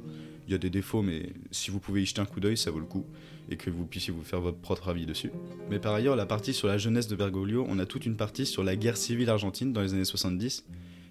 Il 0.47 0.51
y 0.51 0.55
a 0.55 0.57
des 0.57 0.69
défauts, 0.69 1.01
mais 1.01 1.31
si 1.51 1.71
vous 1.71 1.79
pouvez 1.79 2.03
y 2.03 2.05
jeter 2.05 2.19
un 2.19 2.25
coup 2.25 2.41
d'œil, 2.41 2.57
ça 2.57 2.69
vaut 2.69 2.79
le 2.79 2.85
coup, 2.85 3.05
et 3.49 3.55
que 3.55 3.69
vous 3.69 3.85
puissiez 3.85 4.13
vous 4.13 4.23
faire 4.23 4.41
votre 4.41 4.57
propre 4.57 4.89
avis 4.89 5.05
dessus. 5.05 5.31
Mais 5.69 5.79
par 5.79 5.93
ailleurs, 5.93 6.17
la 6.17 6.25
partie 6.25 6.53
sur 6.53 6.67
la 6.67 6.77
jeunesse 6.77 7.07
de 7.07 7.15
Bergoglio, 7.15 7.65
on 7.69 7.79
a 7.79 7.85
toute 7.85 8.05
une 8.05 8.17
partie 8.17 8.45
sur 8.45 8.61
la 8.61 8.75
guerre 8.75 8.97
civile 8.97 9.29
argentine 9.29 9.71
dans 9.71 9.81
les 9.81 9.93
années 9.93 10.03
70 10.03 10.65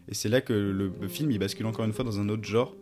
et 0.08 0.14
c'est 0.14 0.28
là 0.28 0.40
que 0.40 0.52
le, 0.52 1.08
film 1.08 1.30
il 1.30 1.38
bascule 1.38 1.66
encore 1.66 1.84
une 1.84 1.92
fois 1.92 2.04
dans 2.04 2.20
un 2.20 2.28
autre 2.28 2.44
genre. 2.44 2.74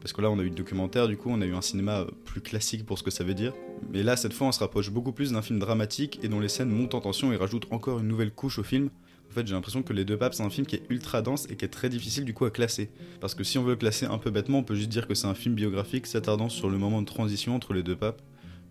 Parce 0.00 0.12
que 0.12 0.20
là, 0.20 0.30
on 0.30 0.38
a 0.38 0.42
eu 0.42 0.48
le 0.48 0.54
documentaire, 0.54 1.08
du 1.08 1.16
coup, 1.16 1.28
on 1.28 1.40
a 1.40 1.44
eu 1.44 1.54
un 1.54 1.60
cinéma 1.60 2.06
plus 2.24 2.40
classique 2.40 2.86
pour 2.86 2.98
ce 2.98 3.02
que 3.02 3.10
ça 3.10 3.24
veut 3.24 3.34
dire. 3.34 3.52
Mais 3.92 4.04
là, 4.04 4.16
cette 4.16 4.32
fois, 4.32 4.46
on 4.46 4.52
se 4.52 4.60
rapproche 4.60 4.90
beaucoup 4.90 5.10
plus 5.10 5.32
d'un 5.32 5.42
film 5.42 5.58
dramatique 5.58 6.20
et 6.22 6.28
dont 6.28 6.38
les 6.38 6.48
scènes 6.48 6.70
montent 6.70 6.94
en 6.94 7.00
tension 7.00 7.32
et 7.32 7.36
rajoutent 7.36 7.66
encore 7.72 7.98
une 7.98 8.06
nouvelle 8.06 8.30
couche 8.30 8.60
au 8.60 8.62
film. 8.62 8.90
En 9.28 9.34
fait, 9.34 9.44
j'ai 9.46 9.54
l'impression 9.54 9.82
que 9.82 9.92
Les 9.92 10.04
Deux 10.04 10.16
Papes, 10.16 10.34
c'est 10.34 10.44
un 10.44 10.50
film 10.50 10.66
qui 10.66 10.76
est 10.76 10.82
ultra 10.88 11.20
dense 11.20 11.46
et 11.50 11.56
qui 11.56 11.64
est 11.64 11.68
très 11.68 11.88
difficile 11.88 12.24
du 12.24 12.32
coup 12.32 12.44
à 12.44 12.50
classer. 12.50 12.90
Parce 13.20 13.34
que 13.34 13.42
si 13.42 13.58
on 13.58 13.64
veut 13.64 13.72
le 13.72 13.76
classer 13.76 14.06
un 14.06 14.18
peu 14.18 14.30
bêtement, 14.30 14.58
on 14.58 14.62
peut 14.62 14.76
juste 14.76 14.88
dire 14.88 15.08
que 15.08 15.14
c'est 15.14 15.26
un 15.26 15.34
film 15.34 15.56
biographique 15.56 16.06
s'attardant 16.06 16.48
sur 16.48 16.70
le 16.70 16.78
moment 16.78 17.02
de 17.02 17.06
transition 17.06 17.56
entre 17.56 17.74
les 17.74 17.82
deux 17.82 17.96
papes. 17.96 18.22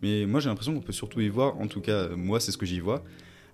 Mais 0.01 0.25
moi, 0.25 0.39
j'ai 0.39 0.47
l'impression 0.47 0.73
qu'on 0.73 0.81
peut 0.81 0.93
surtout 0.93 1.19
y 1.19 1.27
voir, 1.27 1.59
en 1.59 1.67
tout 1.67 1.81
cas, 1.81 2.09
moi, 2.15 2.39
c'est 2.39 2.51
ce 2.51 2.57
que 2.57 2.65
j'y 2.65 2.79
vois, 2.79 3.03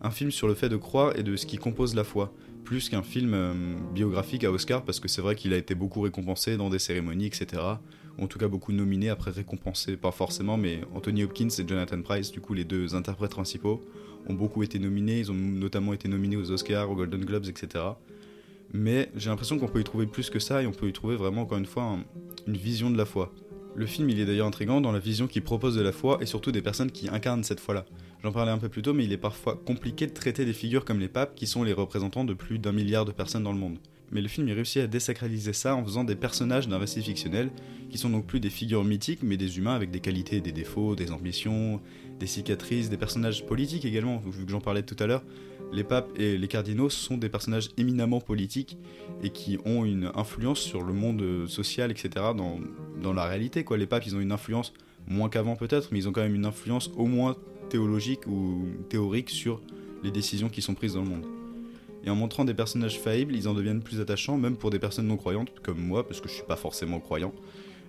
un 0.01 0.12
film 0.12 0.31
sur 0.31 0.48
le 0.48 0.54
fait 0.54 0.69
de 0.69 0.78
croire 0.78 1.18
et 1.18 1.24
de 1.24 1.36
ce 1.36 1.45
qui 1.45 1.57
compose 1.57 1.95
la 1.95 2.04
foi 2.04 2.34
plus 2.63 2.90
qu'un 2.90 3.04
film 3.04 3.34
euh, 3.34 3.54
biographique 3.94 4.44
à 4.44 4.51
Oscar, 4.51 4.84
parce 4.84 5.00
que 5.00 5.07
c'est 5.07 5.22
vrai 5.22 5.36
qu'il 5.36 5.54
a 5.54 5.57
été 5.57 5.75
beaucoup 5.75 6.01
récompensé 6.01 6.57
dans 6.57 6.69
des 6.69 6.80
cérémonies, 6.80 7.25
etc. 7.25 7.62
En 8.18 8.28
tout 8.28 8.40
cas 8.40 8.48
beaucoup 8.48 8.72
nominé, 8.72 9.10
après 9.10 9.31
récompensé, 9.31 9.98
pas 9.98 10.12
forcément, 10.12 10.57
mais 10.57 10.81
Anthony 10.94 11.24
Hopkins 11.24 11.50
et 11.50 11.68
Jonathan 11.68 12.01
Price, 12.01 12.31
du 12.31 12.42
coup 12.42 12.54
les 12.54 12.63
deux 12.63 12.95
interprètes 12.95 13.31
principaux, 13.31 13.81
ont 14.28 14.34
beaucoup 14.34 14.63
été 14.63 14.80
nominés, 14.80 15.19
ils 15.19 15.31
ont 15.31 15.36
notamment 15.36 15.94
été 15.94 16.07
nominés 16.07 16.38
aux 16.38 16.51
Oscars, 16.51 16.89
aux 16.89 16.96
Golden 16.96 17.25
Globes, 17.25 17.46
etc. 17.48 17.84
Mais 18.72 19.10
j'ai 19.16 19.30
l'impression 19.30 19.60
qu'on 19.60 19.68
peut 19.68 19.81
y 19.81 19.84
trouver 19.84 20.06
plus 20.06 20.30
que 20.30 20.39
ça, 20.39 20.63
et 20.63 20.68
on 20.68 20.72
peut 20.72 20.88
y 20.88 20.94
trouver 20.94 21.16
vraiment, 21.16 21.42
encore 21.42 21.57
une 21.57 21.66
fois, 21.66 21.98
une 22.48 22.57
vision 22.57 22.89
de 22.89 22.98
la 22.98 23.06
foi. 23.06 23.34
Le 23.75 23.86
film, 23.86 24.10
il 24.10 24.19
est 24.19 24.25
d'ailleurs 24.25 24.48
intrigant 24.48 24.81
dans 24.81 24.92
la 24.92 25.00
vision 25.00 25.28
qu'il 25.28 25.44
propose 25.44 25.75
de 25.75 25.81
la 25.81 25.92
foi, 25.92 26.19
et 26.22 26.25
surtout 26.25 26.51
des 26.51 26.62
personnes 26.62 26.92
qui 26.92 27.10
incarnent 27.10 27.44
cette 27.44 27.60
foi-là. 27.60 27.86
J'en 28.24 28.31
parlais 28.31 28.52
un 28.54 28.58
peu 28.58 28.70
plus 28.70 28.81
tôt, 28.81 28.94
mais 28.94 29.04
il 29.04 29.12
est 29.12 29.18
parfois 29.18 29.62
compliqué 29.66 30.08
de 30.08 30.14
traiter 30.14 30.46
des 30.46 30.54
figures 30.54 30.86
comme 30.86 31.02
les 31.02 31.10
papes, 31.10 31.36
qui 31.36 31.46
sont 31.46 31.62
les 31.62 31.74
représentants 31.74 32.24
de 32.24 32.34
plus 32.34 32.58
d'un 32.58 32.72
milliard 32.72 33.04
de 33.04 33.12
personnes 33.12 33.44
dans 33.44 33.52
le 33.52 33.60
monde. 33.60 33.80
Mais 34.12 34.22
le 34.22 34.30
film 34.30 34.48
réussit 34.48 34.81
à 34.81 34.88
désacraliser 34.88 35.52
ça 35.52 35.75
en 35.75 35.84
faisant 35.84 36.06
des 36.06 36.16
personnages 36.16 36.70
d'un 36.70 36.78
récit 36.78 37.02
fictionnel, 37.02 37.52
qui 37.90 37.98
sont 37.98 38.10
donc 38.10 38.25
plus 38.25 38.40
des 38.40 38.50
figures 38.50 38.86
mythiques, 38.86 39.24
mais 39.24 39.36
des 39.36 39.58
humains 39.58 39.75
avec 39.75 39.92
des 39.92 40.00
qualités 40.00 40.40
des 40.40 40.54
défauts, 40.54 40.96
des 40.96 41.12
ambitions, 41.12 41.81
des 42.18 42.28
cicatrices, 42.28 42.90
des 42.90 42.96
personnages 42.96 43.46
politiques 43.46 43.84
également, 43.84 44.24
vu 44.25 44.46
que 44.46 44.52
j'en 44.52 44.62
parlais 44.62 44.84
tout 44.84 44.96
à 45.00 45.06
l'heure. 45.06 45.24
Les 45.74 45.84
papes 45.84 46.08
et 46.18 46.38
les 46.38 46.48
cardinaux 46.48 46.90
sont 46.90 47.18
des 47.18 47.28
personnages 47.28 47.72
éminemment 47.78 48.22
politiques 48.22 48.78
et 49.22 49.31
qui 49.31 49.58
ont 49.66 49.84
une 49.84 50.12
influence 50.16 50.60
sur 50.60 50.81
le 50.81 50.94
monde 50.94 51.46
social, 51.48 51.92
etc., 51.92 52.10
dans, 52.38 52.60
dans 53.02 53.12
la 53.12 53.25
réalité. 53.25 53.66
Quoi. 53.66 53.75
Les 53.75 53.88
papes, 53.88 54.06
ils 54.06 54.16
ont 54.16 54.22
une 54.22 54.31
influence, 54.31 54.72
moins 55.08 55.28
qu'avant 55.28 55.58
peut-être, 55.58 55.90
mais 55.92 56.00
ils 56.00 56.08
ont 56.08 56.14
quand 56.14 56.22
même 56.22 56.36
une 56.36 56.46
influence 56.46 56.90
au 56.96 57.06
moins 57.06 57.36
théologique 57.69 58.27
ou 58.27 58.65
théorique 58.89 59.30
sur 59.30 59.62
les 60.04 60.12
décisions 60.12 60.50
qui 60.50 60.62
sont 60.62 60.74
prises 60.74 60.94
dans 60.94 61.04
le 61.04 61.10
monde. 61.10 61.25
Et 62.06 62.10
en 62.10 62.15
montrant 62.15 62.44
des 62.44 62.54
personnages 62.54 63.00
faillibles, 63.00 63.36
ils 63.36 63.48
en 63.48 63.54
deviennent 63.54 63.81
plus 63.81 64.01
attachants, 64.01 64.38
même 64.38 64.57
pour 64.57 64.69
des 64.69 64.80
personnes 64.80 65.07
non 65.07 65.18
croyantes, 65.18 65.51
comme 65.62 65.80
moi, 65.80 66.06
parce 66.06 66.19
que 66.19 66.27
je 66.27 66.33
suis 66.33 66.44
pas 66.44 66.57
forcément 66.57 67.00
croyant, 67.00 67.33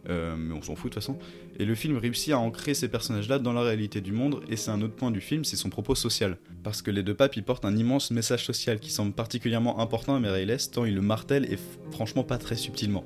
euh, 0.09 0.37
mais 0.39 0.55
on 0.55 0.63
s'en 0.63 0.77
fout 0.77 0.91
de 0.91 0.95
toute 0.95 1.03
façon. 1.03 1.19
Et 1.59 1.65
le 1.65 1.75
film 1.75 1.97
réussit 1.97 2.33
à 2.33 2.39
ancrer 2.39 2.75
ces 2.75 2.89
personnages-là 2.89 3.41
dans 3.41 3.53
la 3.53 3.63
réalité 3.63 4.01
du 4.01 4.13
monde, 4.13 4.41
et 4.49 4.57
c'est 4.57 4.71
un 4.71 4.81
autre 4.83 4.95
point 4.95 5.11
du 5.11 5.21
film, 5.21 5.45
c'est 5.45 5.57
son 5.57 5.69
propos 5.69 5.97
social. 5.97 6.39
Parce 6.63 6.81
que 6.81 6.93
les 6.93 7.03
deux 7.03 7.15
papes, 7.15 7.37
ils 7.37 7.43
portent 7.43 7.65
un 7.65 7.77
immense 7.77 8.13
message 8.13 8.45
social 8.45 8.79
qui 8.79 8.91
semble 8.91 9.13
particulièrement 9.13 9.81
important 9.81 10.15
à 10.15 10.21
Mireilles, 10.21 10.57
tant 10.71 10.85
il 10.85 10.95
le 10.95 11.03
martèle 11.03 11.53
et 11.53 11.59
franchement 11.91 12.23
pas 12.23 12.39
très 12.39 12.57
subtilement. 12.57 13.05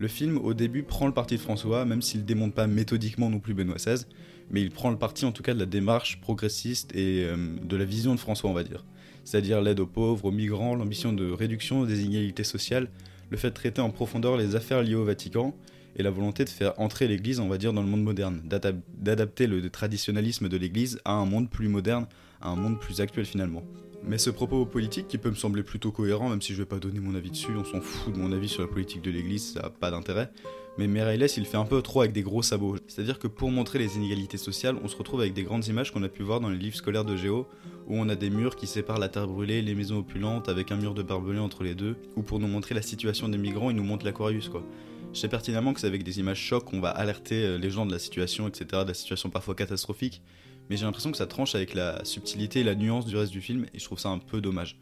Le 0.00 0.08
film, 0.08 0.38
au 0.38 0.54
début, 0.54 0.82
prend 0.82 1.06
le 1.06 1.12
parti 1.12 1.36
de 1.36 1.40
François, 1.40 1.84
même 1.84 2.02
s'il 2.02 2.24
démonte 2.24 2.54
pas 2.54 2.66
méthodiquement 2.66 3.30
non 3.30 3.40
plus 3.40 3.54
Benoît 3.54 3.76
XVI, 3.76 4.06
mais 4.50 4.60
il 4.60 4.70
prend 4.70 4.90
le 4.90 4.98
parti 4.98 5.24
en 5.24 5.32
tout 5.32 5.42
cas 5.42 5.54
de 5.54 5.58
la 5.58 5.66
démarche 5.66 6.20
progressiste 6.20 6.94
et 6.94 7.24
euh, 7.24 7.36
de 7.62 7.76
la 7.76 7.84
vision 7.84 8.14
de 8.14 8.20
François, 8.20 8.50
on 8.50 8.54
va 8.54 8.64
dire. 8.64 8.84
C'est-à-dire 9.24 9.60
l'aide 9.60 9.80
aux 9.80 9.86
pauvres, 9.86 10.26
aux 10.26 10.30
migrants, 10.30 10.74
l'ambition 10.74 11.12
de 11.12 11.30
réduction 11.30 11.84
des 11.84 12.04
inégalités 12.04 12.44
sociales, 12.44 12.88
le 13.30 13.36
fait 13.36 13.50
de 13.50 13.54
traiter 13.54 13.80
en 13.80 13.90
profondeur 13.90 14.36
les 14.36 14.56
affaires 14.56 14.82
liées 14.82 14.94
au 14.94 15.04
Vatican, 15.04 15.54
et 15.98 16.02
la 16.02 16.10
volonté 16.10 16.44
de 16.44 16.48
faire 16.48 16.78
entrer 16.78 17.08
l'Église, 17.08 17.40
on 17.40 17.48
va 17.48 17.58
dire, 17.58 17.72
dans 17.72 17.82
le 17.82 17.88
monde 17.88 18.04
moderne, 18.04 18.40
d'adapter 18.44 19.46
le 19.46 19.68
traditionnalisme 19.68 20.48
de 20.48 20.56
l'Église 20.56 21.00
à 21.04 21.12
un 21.12 21.26
monde 21.26 21.50
plus 21.50 21.68
moderne, 21.68 22.06
à 22.40 22.50
un 22.50 22.56
monde 22.56 22.78
plus 22.78 23.00
actuel 23.00 23.26
finalement. 23.26 23.64
Mais 24.04 24.16
ce 24.16 24.30
propos 24.30 24.64
politique, 24.64 25.08
qui 25.08 25.18
peut 25.18 25.30
me 25.30 25.34
sembler 25.34 25.64
plutôt 25.64 25.90
cohérent, 25.90 26.28
même 26.28 26.40
si 26.40 26.54
je 26.54 26.58
vais 26.58 26.66
pas 26.66 26.78
donner 26.78 27.00
mon 27.00 27.16
avis 27.16 27.30
dessus, 27.30 27.50
on 27.56 27.64
s'en 27.64 27.80
fout 27.80 28.14
de 28.14 28.18
mon 28.18 28.30
avis 28.30 28.48
sur 28.48 28.62
la 28.62 28.68
politique 28.68 29.02
de 29.02 29.10
l'Église, 29.10 29.54
ça 29.54 29.62
n'a 29.62 29.70
pas 29.70 29.90
d'intérêt, 29.90 30.30
mais 30.78 30.86
Merailes, 30.86 31.26
il 31.36 31.44
fait 31.44 31.56
un 31.56 31.64
peu 31.64 31.82
trop 31.82 32.02
avec 32.02 32.12
des 32.12 32.22
gros 32.22 32.40
sabots. 32.40 32.76
C'est-à-dire 32.86 33.18
que 33.18 33.26
pour 33.26 33.50
montrer 33.50 33.80
les 33.80 33.96
inégalités 33.96 34.38
sociales, 34.38 34.76
on 34.82 34.86
se 34.86 34.96
retrouve 34.96 35.20
avec 35.20 35.34
des 35.34 35.42
grandes 35.42 35.66
images 35.66 35.92
qu'on 35.92 36.04
a 36.04 36.08
pu 36.08 36.22
voir 36.22 36.38
dans 36.38 36.50
les 36.50 36.56
livres 36.56 36.76
scolaires 36.76 37.04
de 37.04 37.16
Géo, 37.16 37.48
où 37.88 37.96
on 37.98 38.08
a 38.08 38.14
des 38.14 38.30
murs 38.30 38.54
qui 38.54 38.68
séparent 38.68 39.00
la 39.00 39.08
terre 39.08 39.26
brûlée, 39.26 39.60
les 39.60 39.74
maisons 39.74 39.98
opulentes, 39.98 40.48
avec 40.48 40.70
un 40.70 40.76
mur 40.76 40.94
de 40.94 41.02
barbelés 41.02 41.40
entre 41.40 41.64
les 41.64 41.74
deux, 41.74 41.96
ou 42.14 42.22
pour 42.22 42.38
nous 42.38 42.46
montrer 42.46 42.76
la 42.76 42.82
situation 42.82 43.28
des 43.28 43.38
migrants, 43.38 43.70
il 43.70 43.76
nous 43.76 43.82
montre 43.82 44.04
l'Aquarius, 44.04 44.48
quoi. 44.48 44.64
Je 45.12 45.18
sais 45.18 45.28
pertinemment 45.28 45.72
que 45.74 45.80
c'est 45.80 45.86
avec 45.88 46.04
des 46.04 46.20
images 46.20 46.38
chocs 46.38 46.64
qu'on 46.64 46.80
va 46.80 46.90
alerter 46.90 47.42
euh, 47.42 47.58
les 47.58 47.70
gens 47.70 47.86
de 47.86 47.90
la 47.90 47.98
situation, 47.98 48.46
etc., 48.46 48.82
de 48.82 48.88
la 48.88 48.94
situation 48.94 49.30
parfois 49.30 49.56
catastrophique, 49.56 50.22
mais 50.70 50.76
j'ai 50.76 50.84
l'impression 50.84 51.10
que 51.10 51.16
ça 51.16 51.26
tranche 51.26 51.56
avec 51.56 51.74
la 51.74 52.04
subtilité 52.04 52.60
et 52.60 52.64
la 52.64 52.76
nuance 52.76 53.06
du 53.06 53.16
reste 53.16 53.32
du 53.32 53.40
film, 53.40 53.66
et 53.74 53.80
je 53.80 53.84
trouve 53.84 53.98
ça 53.98 54.10
un 54.10 54.18
peu 54.18 54.40
dommage. 54.40 54.78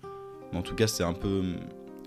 Mais 0.52 0.58
en 0.58 0.62
tout 0.62 0.74
cas, 0.74 0.88
c'est 0.88 1.04
un 1.04 1.14
peu. 1.14 1.42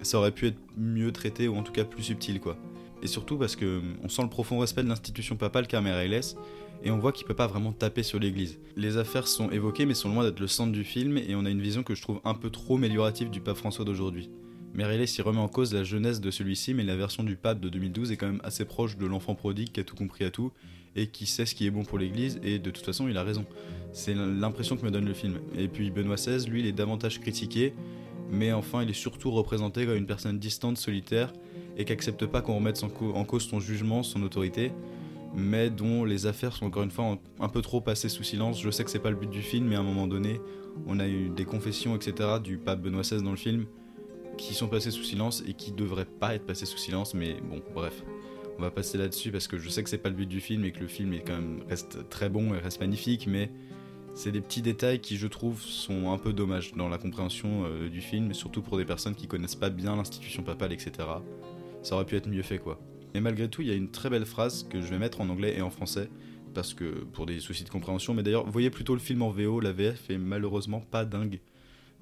Ça 0.03 0.17
aurait 0.17 0.31
pu 0.31 0.47
être 0.47 0.59
mieux 0.77 1.11
traité, 1.11 1.47
ou 1.47 1.55
en 1.55 1.63
tout 1.63 1.71
cas 1.71 1.85
plus 1.85 2.03
subtil, 2.03 2.39
quoi 2.39 2.55
et 3.01 3.07
surtout 3.07 3.37
parce 3.37 3.55
que 3.55 3.81
on 4.03 4.09
sent 4.09 4.23
le 4.23 4.29
profond 4.29 4.59
respect 4.59 4.83
de 4.83 4.89
l'institution 4.89 5.35
papale 5.35 5.67
qu'a 5.67 5.81
laisse 6.07 6.35
et 6.83 6.91
on 6.91 6.97
voit 6.97 7.11
qu'il 7.11 7.25
peut 7.25 7.33
pas 7.33 7.47
vraiment 7.47 7.73
taper 7.73 8.03
sur 8.03 8.19
l'église. 8.19 8.59
Les 8.75 8.97
affaires 8.97 9.27
sont 9.27 9.49
évoquées 9.51 9.85
mais 9.85 9.93
sont 9.93 10.09
loin 10.09 10.23
d'être 10.23 10.39
le 10.39 10.47
centre 10.47 10.71
du 10.71 10.83
film 10.83 11.17
et 11.17 11.35
on 11.35 11.45
a 11.45 11.49
une 11.49 11.61
vision 11.61 11.83
que 11.83 11.95
je 11.95 12.01
trouve 12.01 12.21
un 12.23 12.33
peu 12.33 12.49
trop 12.49 12.77
améliorative 12.77 13.29
du 13.29 13.41
pape 13.41 13.57
François 13.57 13.85
d'aujourd'hui. 13.85 14.29
Meirelles 14.73 15.07
y 15.17 15.21
remet 15.21 15.39
en 15.39 15.47
cause 15.47 15.73
la 15.73 15.83
jeunesse 15.83 16.21
de 16.21 16.29
celui-ci, 16.29 16.73
mais 16.73 16.83
la 16.83 16.95
version 16.95 17.23
du 17.23 17.35
pape 17.35 17.59
de 17.59 17.69
2012 17.69 18.11
est 18.11 18.17
quand 18.17 18.27
même 18.27 18.41
assez 18.43 18.65
proche 18.65 18.97
de 18.97 19.05
l'enfant 19.05 19.33
prodigue 19.33 19.71
qui 19.71 19.79
a 19.79 19.83
tout 19.83 19.95
compris 19.95 20.25
à 20.25 20.31
tout 20.31 20.51
et 20.95 21.07
qui 21.07 21.25
sait 21.25 21.45
ce 21.45 21.55
qui 21.55 21.65
est 21.65 21.71
bon 21.71 21.83
pour 21.83 21.97
l'Église, 21.97 22.39
et 22.43 22.59
de 22.59 22.71
toute 22.71 22.85
façon, 22.85 23.07
il 23.07 23.17
a 23.17 23.23
raison. 23.23 23.45
C'est 23.93 24.13
l'impression 24.13 24.75
que 24.75 24.85
me 24.85 24.91
donne 24.91 25.05
le 25.05 25.13
film. 25.13 25.39
Et 25.57 25.67
puis 25.67 25.91
Benoît 25.91 26.15
XVI, 26.15 26.49
lui, 26.49 26.61
il 26.61 26.65
est 26.65 26.71
davantage 26.71 27.19
critiqué, 27.19 27.73
mais 28.31 28.51
enfin, 28.51 28.83
il 28.83 28.89
est 28.89 28.93
surtout 28.93 29.31
représenté 29.31 29.85
comme 29.85 29.95
une 29.95 30.07
personne 30.07 30.39
distante, 30.39 30.77
solitaire, 30.77 31.33
et 31.79 31.85
qui 31.85 31.93
accepte 31.93 32.25
pas 32.25 32.41
qu'on 32.41 32.55
remette 32.55 32.83
en 32.83 33.23
cause 33.23 33.47
son 33.47 33.59
jugement, 33.59 34.03
son 34.03 34.21
autorité, 34.21 34.73
mais 35.33 35.69
dont 35.69 36.03
les 36.03 36.25
affaires 36.25 36.53
sont 36.55 36.65
encore 36.65 36.83
une 36.83 36.91
fois 36.91 37.17
un 37.39 37.49
peu 37.49 37.61
trop 37.61 37.79
passées 37.79 38.09
sous 38.09 38.23
silence. 38.23 38.61
Je 38.61 38.69
sais 38.69 38.83
que 38.83 38.91
c'est 38.91 38.99
pas 38.99 39.09
le 39.09 39.15
but 39.15 39.29
du 39.29 39.41
film, 39.41 39.65
mais 39.67 39.75
à 39.75 39.79
un 39.79 39.83
moment 39.83 40.05
donné, 40.05 40.41
on 40.87 40.99
a 40.99 41.07
eu 41.07 41.29
des 41.29 41.45
confessions, 41.45 41.95
etc., 41.95 42.39
du 42.43 42.57
pape 42.57 42.81
Benoît 42.81 43.01
XVI 43.01 43.23
dans 43.23 43.31
le 43.31 43.37
film, 43.37 43.65
qui 44.37 44.53
sont 44.53 44.67
passées 44.67 44.91
sous 44.91 45.03
silence 45.03 45.41
et 45.47 45.53
qui 45.53 45.71
devraient 45.71 46.05
pas 46.05 46.35
être 46.35 46.45
passées 46.45 46.65
sous 46.65 46.77
silence, 46.77 47.13
mais 47.13 47.37
bon, 47.49 47.61
bref. 47.73 48.03
On 48.57 48.61
va 48.61 48.71
passer 48.71 48.97
là-dessus 48.97 49.31
parce 49.31 49.47
que 49.47 49.57
je 49.57 49.69
sais 49.69 49.81
que 49.81 49.89
c'est 49.89 49.97
pas 49.97 50.09
le 50.09 50.15
but 50.15 50.27
du 50.27 50.41
film 50.41 50.65
et 50.65 50.73
que 50.73 50.81
le 50.81 50.87
film 50.87 51.17
reste 51.69 52.09
très 52.09 52.27
bon 52.27 52.53
et 52.53 52.57
reste 52.57 52.81
magnifique, 52.81 53.25
mais 53.25 53.49
c'est 54.15 54.33
des 54.33 54.41
petits 54.41 54.61
détails 54.61 54.99
qui, 54.99 55.15
je 55.15 55.27
trouve, 55.27 55.61
sont 55.61 56.11
un 56.11 56.17
peu 56.17 56.33
dommages 56.33 56.73
dans 56.73 56.89
la 56.89 56.97
compréhension 56.97 57.63
euh, 57.63 57.87
du 57.87 58.01
film, 58.01 58.33
surtout 58.33 58.61
pour 58.61 58.75
des 58.75 58.83
personnes 58.83 59.15
qui 59.15 59.27
connaissent 59.27 59.55
pas 59.55 59.69
bien 59.69 59.95
l'institution 59.95 60.43
papale, 60.43 60.73
etc. 60.73 61.07
Ça 61.81 61.95
aurait 61.95 62.05
pu 62.05 62.15
être 62.15 62.27
mieux 62.27 62.41
fait, 62.41 62.59
quoi. 62.59 62.79
Et 63.13 63.21
malgré 63.21 63.49
tout, 63.49 63.61
il 63.61 63.67
y 63.67 63.71
a 63.71 63.75
une 63.75 63.89
très 63.89 64.09
belle 64.09 64.25
phrase 64.25 64.67
que 64.69 64.81
je 64.81 64.87
vais 64.87 64.99
mettre 64.99 65.21
en 65.21 65.29
anglais 65.29 65.57
et 65.57 65.61
en 65.61 65.69
français, 65.69 66.09
parce 66.53 66.73
que 66.73 67.03
pour 67.05 67.25
des 67.25 67.39
soucis 67.39 67.63
de 67.63 67.69
compréhension, 67.69 68.13
mais 68.13 68.23
d'ailleurs, 68.23 68.49
voyez 68.49 68.69
plutôt 68.69 68.93
le 68.93 68.99
film 68.99 69.21
en 69.21 69.29
VO, 69.29 69.59
la 69.59 69.71
VF 69.71 70.09
est 70.09 70.17
malheureusement 70.17 70.81
pas 70.81 71.05
dingue. 71.05 71.39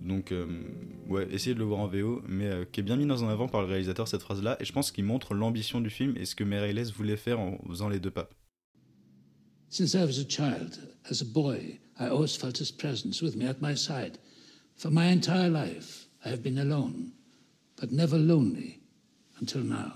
Donc, 0.02 0.32
euh, 0.32 0.46
ouais, 1.08 1.28
essayez 1.32 1.54
de 1.54 1.60
le 1.60 1.66
voir 1.66 1.80
en 1.80 1.88
VO, 1.88 2.22
mais 2.28 2.46
euh, 2.46 2.66
qui 2.72 2.82
est 2.82 2.84
bien 2.84 2.98
mis 2.98 3.10
en 3.10 3.30
avant 3.30 3.48
par 3.48 3.62
le 3.62 3.68
réalisateur 3.68 4.08
cette 4.08 4.22
phrase-là, 4.22 4.58
et 4.60 4.66
je 4.66 4.74
pense 4.74 4.92
qu'il 4.92 5.06
montre 5.06 5.34
l'ambition 5.34 5.82
du 5.82 5.90
film 5.90 6.16
et 6.18 6.26
ce 6.26 6.36
que 6.36 6.44
Meirelles 6.44 6.92
voulait 6.92 7.18
faire 7.18 7.40
en 7.40 7.58
faisant 7.68 7.90
les 7.90 8.00
deux 8.00 8.12
papes. 8.12 8.34
Since 9.70 9.96
I 9.96 10.04
was 10.06 10.20
a 10.20 10.28
child, 10.28 10.80
as 11.10 11.22
a 11.22 11.26
boy, 11.26 11.80
I 12.00 12.08
always 12.08 12.38
felt 12.38 12.58
his 12.60 12.72
presence 12.72 13.22
with 13.22 13.36
me 13.36 13.48
at 13.48 13.60
my 13.62 13.76
side. 13.76 14.18
For 14.76 14.90
my 14.92 15.12
entire 15.12 15.50
life, 15.50 16.08
I 16.24 16.30
have 16.30 16.42
been 16.42 16.60
alone, 16.60 17.12
but 17.80 17.92
never 17.92 18.18
lonely 18.18 18.80
until 19.42 19.64
now. 19.64 19.94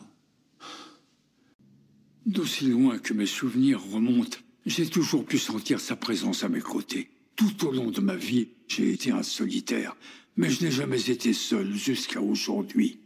D'aussi 2.25 2.65
loin 2.65 2.99
que 2.99 3.13
mes 3.13 3.25
souvenirs 3.25 3.81
remontent, 3.91 4.37
j'ai 4.65 4.85
toujours 4.87 5.25
pu 5.25 5.39
sentir 5.39 5.79
sa 5.79 5.95
présence 5.95 6.43
à 6.43 6.49
mes 6.49 6.61
côtés. 6.61 7.09
Tout 7.35 7.65
au 7.67 7.71
long 7.71 7.89
de 7.89 8.01
ma 8.01 8.15
vie, 8.15 8.49
j'ai 8.67 8.91
été 8.91 9.11
un 9.11 9.23
solitaire, 9.23 9.95
mais 10.37 10.49
je 10.49 10.63
n'ai 10.63 10.71
jamais 10.71 11.09
été 11.09 11.33
seul 11.33 11.73
jusqu'à 11.73 12.21
aujourd'hui. 12.21 12.99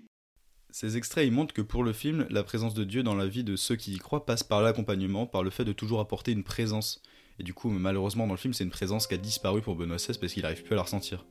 Ces 0.72 0.98
extraits 0.98 1.32
montrent 1.32 1.54
que 1.54 1.62
pour 1.62 1.86
le 1.86 1.94
film, 1.94 2.27
la 2.30 2.44
présence 2.44 2.74
de 2.74 2.84
Dieu 2.84 3.01
dans 3.01 3.15
la 3.15 3.27
vie 3.27 3.46
de 3.46 3.56
ceux 3.56 3.77
qui 3.77 3.94
y 3.94 3.98
croient 3.98 4.25
passe 4.25 4.44
par 4.44 4.62
l'accompagnement, 4.62 5.25
par 5.25 5.42
le 5.42 5.50
fait 5.50 5.63
de 5.63 5.72
toujours 5.72 6.01
apporter 6.01 6.34
une 6.34 6.44
présence. 6.44 7.01
Et 7.39 7.44
du 7.44 7.54
coup, 7.54 7.70
malheureusement, 7.70 8.27
dans 8.27 8.34
le 8.34 8.39
film, 8.39 8.54
c'est 8.54 8.65
une 8.65 8.72
présence 8.72 9.08
qui 9.08 9.13
a 9.13 9.18
disparu 9.18 9.62
pour 9.62 9.75
Benoît 9.75 9.96
XVI 9.96 10.18
parce 10.20 10.34
qu'il 10.34 10.44
n'arrive 10.44 10.63
plus 10.63 10.74
à 10.74 10.75
la 10.75 10.82
ressentir. 10.82 11.25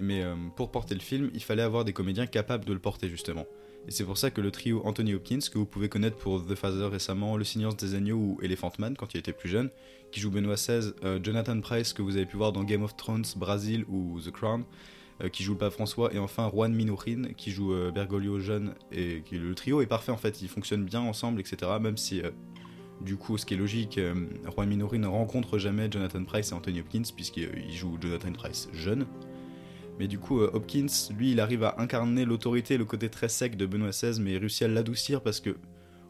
Mais 0.00 0.22
euh, 0.22 0.34
pour 0.56 0.70
porter 0.70 0.94
le 0.94 1.00
film, 1.00 1.30
il 1.34 1.42
fallait 1.42 1.62
avoir 1.62 1.84
des 1.84 1.92
comédiens 1.92 2.26
capables 2.26 2.64
de 2.64 2.72
le 2.72 2.78
porter 2.78 3.10
justement. 3.10 3.44
Et 3.86 3.90
c'est 3.90 4.04
pour 4.04 4.18
ça 4.18 4.30
que 4.30 4.40
le 4.40 4.50
trio 4.50 4.82
Anthony 4.84 5.14
Hopkins, 5.14 5.38
que 5.50 5.56
vous 5.56 5.64
pouvez 5.64 5.88
connaître 5.88 6.16
pour 6.16 6.44
The 6.44 6.54
Father 6.54 6.86
récemment, 6.86 7.36
Le 7.36 7.44
Silence 7.44 7.76
des 7.76 7.94
Agneaux 7.94 8.16
ou 8.16 8.38
Elephant 8.42 8.72
Man 8.78 8.94
quand 8.96 9.14
il 9.14 9.18
était 9.18 9.32
plus 9.32 9.48
jeune, 9.48 9.70
qui 10.12 10.20
joue 10.20 10.30
Benoît 10.30 10.56
XVI, 10.56 10.92
euh, 11.04 11.18
Jonathan 11.22 11.58
Price, 11.60 11.92
que 11.92 12.02
vous 12.02 12.16
avez 12.16 12.26
pu 12.26 12.36
voir 12.36 12.52
dans 12.52 12.64
Game 12.64 12.82
of 12.82 12.96
Thrones, 12.96 13.24
Brasil 13.36 13.84
ou 13.88 14.20
The 14.20 14.30
Crown, 14.30 14.64
euh, 15.22 15.28
qui 15.28 15.42
joue 15.42 15.52
le 15.52 15.58
pape 15.58 15.72
François, 15.72 16.12
et 16.12 16.18
enfin 16.18 16.50
Juan 16.50 16.72
Minorin, 16.74 17.32
qui 17.36 17.50
joue 17.50 17.72
euh, 17.72 17.90
Bergoglio 17.90 18.38
jeune, 18.40 18.74
et 18.92 19.22
le 19.32 19.54
trio 19.54 19.80
est 19.80 19.86
parfait 19.86 20.12
en 20.12 20.18
fait, 20.18 20.42
ils 20.42 20.48
fonctionnent 20.48 20.84
bien 20.84 21.00
ensemble, 21.00 21.40
etc. 21.40 21.72
Même 21.80 21.96
si, 21.96 22.20
du 23.00 23.16
coup, 23.16 23.38
ce 23.38 23.46
qui 23.46 23.54
est 23.54 23.58
logique, 23.58 23.98
Juan 24.54 24.68
Minorin 24.68 24.98
ne 24.98 25.06
rencontre 25.06 25.58
jamais 25.58 25.90
Jonathan 25.90 26.24
Price 26.24 26.50
et 26.50 26.54
Anthony 26.54 26.80
Hopkins, 26.80 27.10
puisqu'il 27.14 27.72
joue 27.72 27.96
Jonathan 28.00 28.32
Price 28.32 28.68
jeune. 28.72 29.06
Mais 29.98 30.06
du 30.06 30.18
coup, 30.18 30.40
euh, 30.40 30.50
Hopkins, 30.52 30.86
lui, 31.16 31.32
il 31.32 31.40
arrive 31.40 31.64
à 31.64 31.74
incarner 31.78 32.24
l'autorité, 32.24 32.78
le 32.78 32.84
côté 32.84 33.08
très 33.08 33.28
sec 33.28 33.56
de 33.56 33.66
Benoît 33.66 33.90
XVI, 33.90 34.20
mais 34.20 34.32
il 34.32 34.38
réussit 34.38 34.62
à 34.62 34.68
l'adoucir 34.68 35.20
parce 35.20 35.40
que 35.40 35.56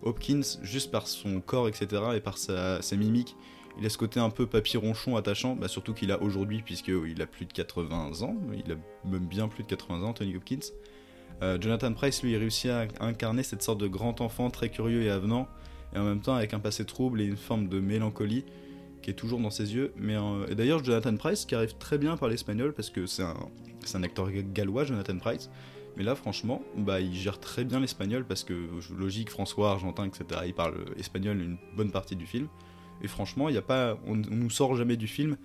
Hopkins, 0.03 0.43
juste 0.63 0.91
par 0.91 1.07
son 1.07 1.41
corps, 1.41 1.69
etc., 1.69 2.03
et 2.15 2.21
par 2.21 2.39
sa, 2.39 2.81
mimique, 2.93 3.35
il 3.79 3.87
a 3.87 3.89
ce 3.89 3.99
côté 3.99 4.21
un 4.21 4.31
peu 4.31 4.47
papy 4.47 4.77
ronchon 4.77 5.17
attachant, 5.17 5.57
bah 5.57 5.69
surtout 5.69 5.95
qu'il 5.95 6.13
a 6.13 6.23
aujourd'hui, 6.23 6.63
puisqu'il 6.63 7.21
a 7.23 7.27
plus 7.27 7.47
de 7.47 7.53
80 7.53 8.23
ans, 8.23 8.37
il 8.53 8.73
a 8.73 8.77
même 9.09 9.27
bien 9.27 9.49
plus 9.49 9.63
de 9.63 9.69
80 9.69 10.03
ans, 10.03 10.13
Tony 10.13 10.37
Hopkins. 10.37 10.59
Euh, 11.43 11.59
Jonathan 11.61 11.93
Price, 11.93 12.23
lui, 12.23 12.33
il 12.33 12.37
réussit 12.37 12.71
à 12.71 12.87
incarner 13.01 13.43
cette 13.43 13.63
sorte 13.63 13.79
de 13.79 13.87
grand 13.87 14.21
enfant 14.21 14.51
très 14.51 14.69
curieux 14.69 15.03
et 15.03 15.11
avenant, 15.11 15.49
et 15.95 15.99
en 15.99 16.05
même 16.05 16.21
temps 16.21 16.35
avec 16.35 16.55
un 16.55 16.61
passé 16.61 16.85
trouble 16.85 17.21
et 17.21 17.25
une 17.25 17.37
forme 17.37 17.69
de 17.69 17.81
mélancolie 17.81 18.45
qui 19.03 19.11
est 19.11 19.15
toujours 19.15 19.41
dans 19.41 19.51
ses 19.51 19.75
yeux. 19.75 19.93
Mais 19.97 20.17
euh, 20.17 20.47
et 20.49 20.55
d'ailleurs, 20.55 20.85
Jonathan 20.85 21.17
Price, 21.17 21.45
qui 21.45 21.55
arrive 21.55 21.75
très 21.79 21.99
bien 21.99 22.17
par 22.17 22.29
l'espagnol, 22.29 22.73
parce 22.73 22.91
que 22.91 23.07
c'est 23.07 23.23
un, 23.23 23.37
un 23.95 24.03
acteur 24.03 24.31
gallois, 24.53 24.85
Jonathan 24.85 25.19
Price. 25.19 25.51
Mais 25.97 26.05
là, 26.05 26.15
franchement, 26.15 26.63
bah, 26.77 27.01
il 27.01 27.15
gère 27.15 27.41
très 27.41 27.65
bien 27.65 27.81
l'espagnol 27.81 28.25
parce 28.25 28.45
que, 28.45 28.55
logique, 28.97 29.31
François, 29.31 29.73
argentin, 29.73 30.05
etc., 30.05 30.43
il 30.47 30.55
parle 30.55 30.77
espagnol 30.97 31.41
une 31.41 31.57
bonne 31.77 31.91
partie 31.91 32.15
du 32.15 32.27
film. 32.27 32.49
Et 33.03 33.09
franchement, 33.09 33.49
il 33.49 33.55
y 33.55 33.59
a 33.59 33.63
pas, 33.63 33.99
on, 34.07 34.13
on 34.13 34.37
nous 34.37 34.51
sort 34.51 34.77
jamais 34.77 34.97
du 34.97 35.09
film 35.09 35.37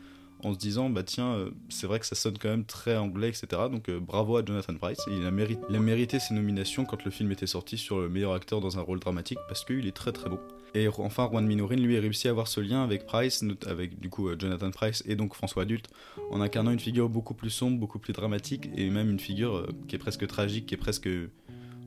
en 0.43 0.53
se 0.53 0.57
disant 0.57 0.89
bah 0.89 1.03
tiens 1.03 1.33
euh, 1.33 1.51
c'est 1.69 1.87
vrai 1.87 1.99
que 1.99 2.05
ça 2.05 2.15
sonne 2.15 2.37
quand 2.37 2.49
même 2.49 2.65
très 2.65 2.97
anglais 2.97 3.29
etc 3.29 3.63
donc 3.71 3.89
euh, 3.89 3.99
bravo 3.99 4.37
à 4.37 4.45
Jonathan 4.45 4.75
Price 4.75 4.99
il 5.07 5.25
a, 5.25 5.31
il 5.69 5.75
a 5.75 5.79
mérité 5.79 6.19
ses 6.19 6.33
nominations 6.33 6.85
quand 6.85 7.03
le 7.05 7.11
film 7.11 7.31
était 7.31 7.47
sorti 7.47 7.77
sur 7.77 7.99
le 7.99 8.09
meilleur 8.09 8.33
acteur 8.33 8.59
dans 8.59 8.77
un 8.77 8.81
rôle 8.81 8.99
dramatique 8.99 9.39
parce 9.47 9.63
qu'il 9.63 9.87
est 9.87 9.95
très 9.95 10.11
très 10.11 10.29
bon 10.29 10.39
et 10.73 10.87
enfin 10.87 11.29
Juan 11.29 11.45
Minorin 11.45 11.75
lui 11.75 11.97
a 11.97 12.01
réussi 12.01 12.27
à 12.27 12.31
avoir 12.31 12.47
ce 12.47 12.59
lien 12.59 12.83
avec 12.83 13.05
Price 13.05 13.43
avec 13.67 13.99
du 13.99 14.09
coup 14.09 14.29
euh, 14.29 14.35
Jonathan 14.37 14.71
Price 14.71 15.03
et 15.05 15.15
donc 15.15 15.35
François 15.35 15.63
Adulte 15.63 15.87
en 16.31 16.41
incarnant 16.41 16.71
une 16.71 16.79
figure 16.79 17.09
beaucoup 17.09 17.33
plus 17.33 17.49
sombre 17.49 17.79
beaucoup 17.79 17.99
plus 17.99 18.13
dramatique 18.13 18.69
et 18.75 18.89
même 18.89 19.09
une 19.09 19.19
figure 19.19 19.67
qui 19.87 19.95
est 19.95 19.99
presque 19.99 20.25
tragique 20.27 20.65
qui 20.67 20.73
est 20.73 20.77
presque 20.77 21.09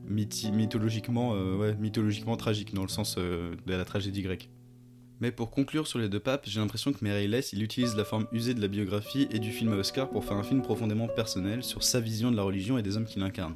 mythologiquement 0.09 1.31
ouais, 1.31 1.75
mythologiquement 1.75 2.37
tragique 2.37 2.73
dans 2.73 2.83
le 2.83 2.87
sens 2.87 3.17
de 3.17 3.57
la 3.65 3.83
tragédie 3.83 4.21
grecque 4.21 4.49
mais 5.19 5.31
pour 5.31 5.49
conclure 5.49 5.87
sur 5.87 5.97
les 5.97 6.09
deux 6.09 6.19
papes, 6.19 6.43
j'ai 6.45 6.59
l'impression 6.59 6.93
que 6.93 7.03
Meirelles, 7.03 7.41
il 7.51 7.63
utilise 7.63 7.95
la 7.95 8.05
forme 8.05 8.27
usée 8.31 8.53
de 8.53 8.61
la 8.61 8.67
biographie 8.67 9.27
et 9.31 9.39
du 9.39 9.51
film 9.51 9.73
Oscar 9.73 10.09
pour 10.09 10.23
faire 10.23 10.37
un 10.37 10.43
film 10.43 10.61
profondément 10.61 11.07
personnel 11.07 11.63
sur 11.63 11.83
sa 11.83 11.99
vision 11.99 12.31
de 12.31 12.35
la 12.35 12.43
religion 12.43 12.77
et 12.77 12.83
des 12.83 12.97
hommes 12.97 13.05
qui 13.05 13.19
l'incarnent. 13.19 13.55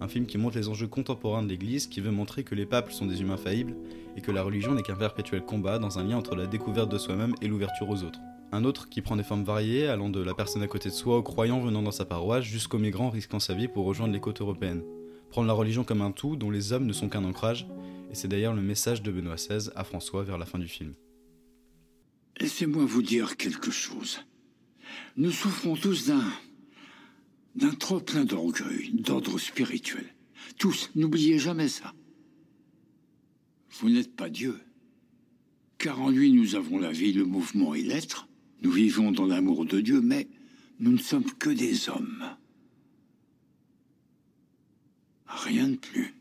Un 0.00 0.08
film 0.08 0.26
qui 0.26 0.36
montre 0.36 0.58
les 0.58 0.68
enjeux 0.68 0.86
contemporains 0.86 1.42
de 1.42 1.48
l'Église, 1.48 1.86
qui 1.86 2.00
veut 2.00 2.10
montrer 2.10 2.44
que 2.44 2.54
les 2.54 2.66
papes 2.66 2.92
sont 2.92 3.06
des 3.06 3.22
humains 3.22 3.38
faillibles 3.38 3.74
et 4.16 4.20
que 4.20 4.30
la 4.30 4.42
religion 4.42 4.74
n'est 4.74 4.82
qu'un 4.82 4.94
perpétuel 4.94 5.42
combat 5.42 5.78
dans 5.78 5.98
un 5.98 6.04
lien 6.04 6.18
entre 6.18 6.36
la 6.36 6.46
découverte 6.46 6.90
de 6.90 6.98
soi-même 6.98 7.34
et 7.40 7.48
l'ouverture 7.48 7.88
aux 7.88 8.02
autres. 8.02 8.20
Un 8.52 8.64
autre 8.64 8.88
qui 8.88 9.00
prend 9.02 9.16
des 9.16 9.22
formes 9.22 9.44
variées, 9.44 9.88
allant 9.88 10.10
de 10.10 10.20
la 10.20 10.34
personne 10.34 10.62
à 10.62 10.68
côté 10.68 10.90
de 10.90 10.94
soi 10.94 11.16
aux 11.16 11.22
croyants 11.22 11.60
venant 11.60 11.82
dans 11.82 11.90
sa 11.90 12.04
paroisse 12.04 12.44
jusqu'aux 12.44 12.78
migrants 12.78 13.10
risquant 13.10 13.40
sa 13.40 13.54
vie 13.54 13.68
pour 13.68 13.86
rejoindre 13.86 14.12
les 14.12 14.20
côtes 14.20 14.40
européennes. 14.40 14.82
Prendre 15.30 15.48
la 15.48 15.54
religion 15.54 15.82
comme 15.82 16.02
un 16.02 16.12
tout 16.12 16.36
dont 16.36 16.50
les 16.50 16.72
hommes 16.72 16.86
ne 16.86 16.92
sont 16.92 17.08
qu'un 17.08 17.24
ancrage, 17.24 17.66
et 18.10 18.14
c'est 18.14 18.28
d'ailleurs 18.28 18.54
le 18.54 18.62
message 18.62 19.02
de 19.02 19.10
Benoît 19.10 19.34
XVI 19.34 19.70
à 19.74 19.82
François 19.82 20.22
vers 20.22 20.38
la 20.38 20.46
fin 20.46 20.58
du 20.58 20.68
film. 20.68 20.94
Laissez-moi 22.38 22.84
vous 22.84 23.02
dire 23.02 23.36
quelque 23.36 23.70
chose. 23.70 24.20
Nous 25.16 25.30
souffrons 25.30 25.74
tous 25.74 26.08
d'un 26.08 26.22
d'un 27.56 27.72
trop 27.72 28.00
plein 28.00 28.24
d'orgueil, 28.24 28.90
d'ordre 28.92 29.38
spirituel. 29.38 30.04
Tous, 30.58 30.90
n'oubliez 30.94 31.38
jamais 31.38 31.68
ça. 31.68 31.94
Vous 33.80 33.90
n'êtes 33.90 34.14
pas 34.14 34.30
Dieu, 34.30 34.58
car 35.78 36.00
en 36.00 36.10
lui 36.10 36.32
nous 36.32 36.54
avons 36.54 36.78
la 36.78 36.92
vie, 36.92 37.12
le 37.12 37.24
mouvement 37.24 37.74
et 37.74 37.82
l'être. 37.82 38.28
Nous 38.62 38.70
vivons 38.70 39.12
dans 39.12 39.26
l'amour 39.26 39.64
de 39.66 39.80
Dieu, 39.80 40.00
mais 40.00 40.28
nous 40.80 40.92
ne 40.92 40.98
sommes 40.98 41.30
que 41.32 41.50
des 41.50 41.88
hommes. 41.88 42.24
Rien 45.26 45.68
de 45.68 45.76
plus. 45.76 46.14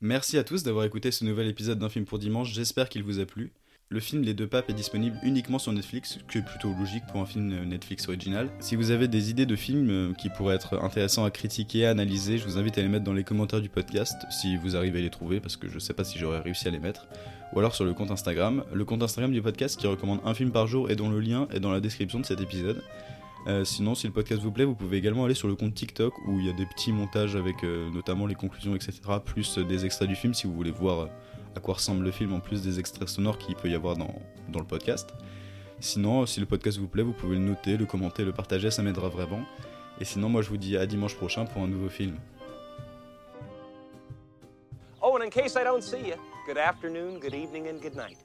Merci 0.00 0.38
à 0.38 0.44
tous 0.44 0.62
d'avoir 0.62 0.84
écouté 0.84 1.10
ce 1.10 1.24
nouvel 1.24 1.48
épisode 1.48 1.78
d'un 1.80 1.88
film 1.88 2.04
pour 2.04 2.20
dimanche, 2.20 2.52
j'espère 2.52 2.88
qu'il 2.88 3.02
vous 3.02 3.18
a 3.18 3.26
plu. 3.26 3.52
Le 3.90 4.00
film 4.00 4.20
Les 4.20 4.34
Deux 4.34 4.46
Papes 4.46 4.68
est 4.68 4.74
disponible 4.74 5.18
uniquement 5.22 5.58
sur 5.58 5.72
Netflix, 5.72 6.18
ce 6.18 6.30
qui 6.30 6.36
est 6.36 6.42
plutôt 6.42 6.74
logique 6.78 7.04
pour 7.10 7.22
un 7.22 7.24
film 7.24 7.64
Netflix 7.64 8.06
original. 8.06 8.50
Si 8.60 8.76
vous 8.76 8.90
avez 8.90 9.08
des 9.08 9.30
idées 9.30 9.46
de 9.46 9.56
films 9.56 9.88
euh, 9.88 10.12
qui 10.12 10.28
pourraient 10.28 10.56
être 10.56 10.78
intéressants 10.84 11.24
à 11.24 11.30
critiquer, 11.30 11.86
à 11.86 11.90
analyser, 11.92 12.36
je 12.36 12.44
vous 12.44 12.58
invite 12.58 12.76
à 12.76 12.82
les 12.82 12.88
mettre 12.88 13.04
dans 13.04 13.14
les 13.14 13.24
commentaires 13.24 13.62
du 13.62 13.70
podcast, 13.70 14.26
si 14.28 14.58
vous 14.58 14.76
arrivez 14.76 14.98
à 14.98 15.02
les 15.02 15.08
trouver, 15.08 15.40
parce 15.40 15.56
que 15.56 15.70
je 15.70 15.78
sais 15.78 15.94
pas 15.94 16.04
si 16.04 16.18
j'aurais 16.18 16.40
réussi 16.40 16.68
à 16.68 16.70
les 16.70 16.78
mettre, 16.78 17.08
ou 17.54 17.60
alors 17.60 17.74
sur 17.74 17.86
le 17.86 17.94
compte 17.94 18.10
Instagram. 18.10 18.62
Le 18.74 18.84
compte 18.84 19.02
Instagram 19.02 19.32
du 19.32 19.40
podcast 19.40 19.80
qui 19.80 19.86
recommande 19.86 20.20
un 20.22 20.34
film 20.34 20.52
par 20.52 20.66
jour 20.66 20.90
et 20.90 20.94
dont 20.94 21.08
le 21.08 21.20
lien 21.20 21.48
est 21.50 21.60
dans 21.60 21.72
la 21.72 21.80
description 21.80 22.20
de 22.20 22.26
cet 22.26 22.42
épisode. 22.42 22.82
Euh, 23.46 23.64
sinon, 23.64 23.94
si 23.94 24.06
le 24.06 24.12
podcast 24.12 24.42
vous 24.42 24.52
plaît, 24.52 24.66
vous 24.66 24.74
pouvez 24.74 24.98
également 24.98 25.24
aller 25.24 25.32
sur 25.32 25.48
le 25.48 25.54
compte 25.54 25.72
TikTok 25.72 26.12
où 26.26 26.38
il 26.38 26.44
y 26.44 26.50
a 26.50 26.52
des 26.52 26.66
petits 26.66 26.92
montages 26.92 27.36
avec 27.36 27.64
euh, 27.64 27.88
notamment 27.90 28.26
les 28.26 28.34
conclusions, 28.34 28.74
etc., 28.74 29.00
plus 29.24 29.56
des 29.56 29.86
extraits 29.86 30.10
du 30.10 30.14
film 30.14 30.34
si 30.34 30.46
vous 30.46 30.52
voulez 30.52 30.72
voir 30.72 31.08
à 31.56 31.60
quoi 31.60 31.74
ressemble 31.74 32.04
le 32.04 32.10
film 32.10 32.32
en 32.32 32.40
plus 32.40 32.62
des 32.62 32.78
extraits 32.78 33.08
sonores 33.08 33.38
qu'il 33.38 33.54
peut 33.56 33.68
y 33.68 33.74
avoir 33.74 33.96
dans, 33.96 34.14
dans 34.48 34.60
le 34.60 34.66
podcast. 34.66 35.10
Sinon, 35.80 36.26
si 36.26 36.40
le 36.40 36.46
podcast 36.46 36.78
vous 36.78 36.88
plaît, 36.88 37.02
vous 37.02 37.12
pouvez 37.12 37.36
le 37.36 37.42
noter, 37.42 37.76
le 37.76 37.86
commenter, 37.86 38.24
le 38.24 38.32
partager, 38.32 38.70
ça 38.70 38.82
m'aidera 38.82 39.08
vraiment. 39.08 39.40
Et 40.00 40.04
sinon, 40.04 40.28
moi 40.28 40.42
je 40.42 40.48
vous 40.48 40.56
dis 40.56 40.76
à 40.76 40.86
dimanche 40.86 41.16
prochain 41.16 41.44
pour 41.44 41.62
un 41.62 41.68
nouveau 41.68 41.88
film. 41.88 42.16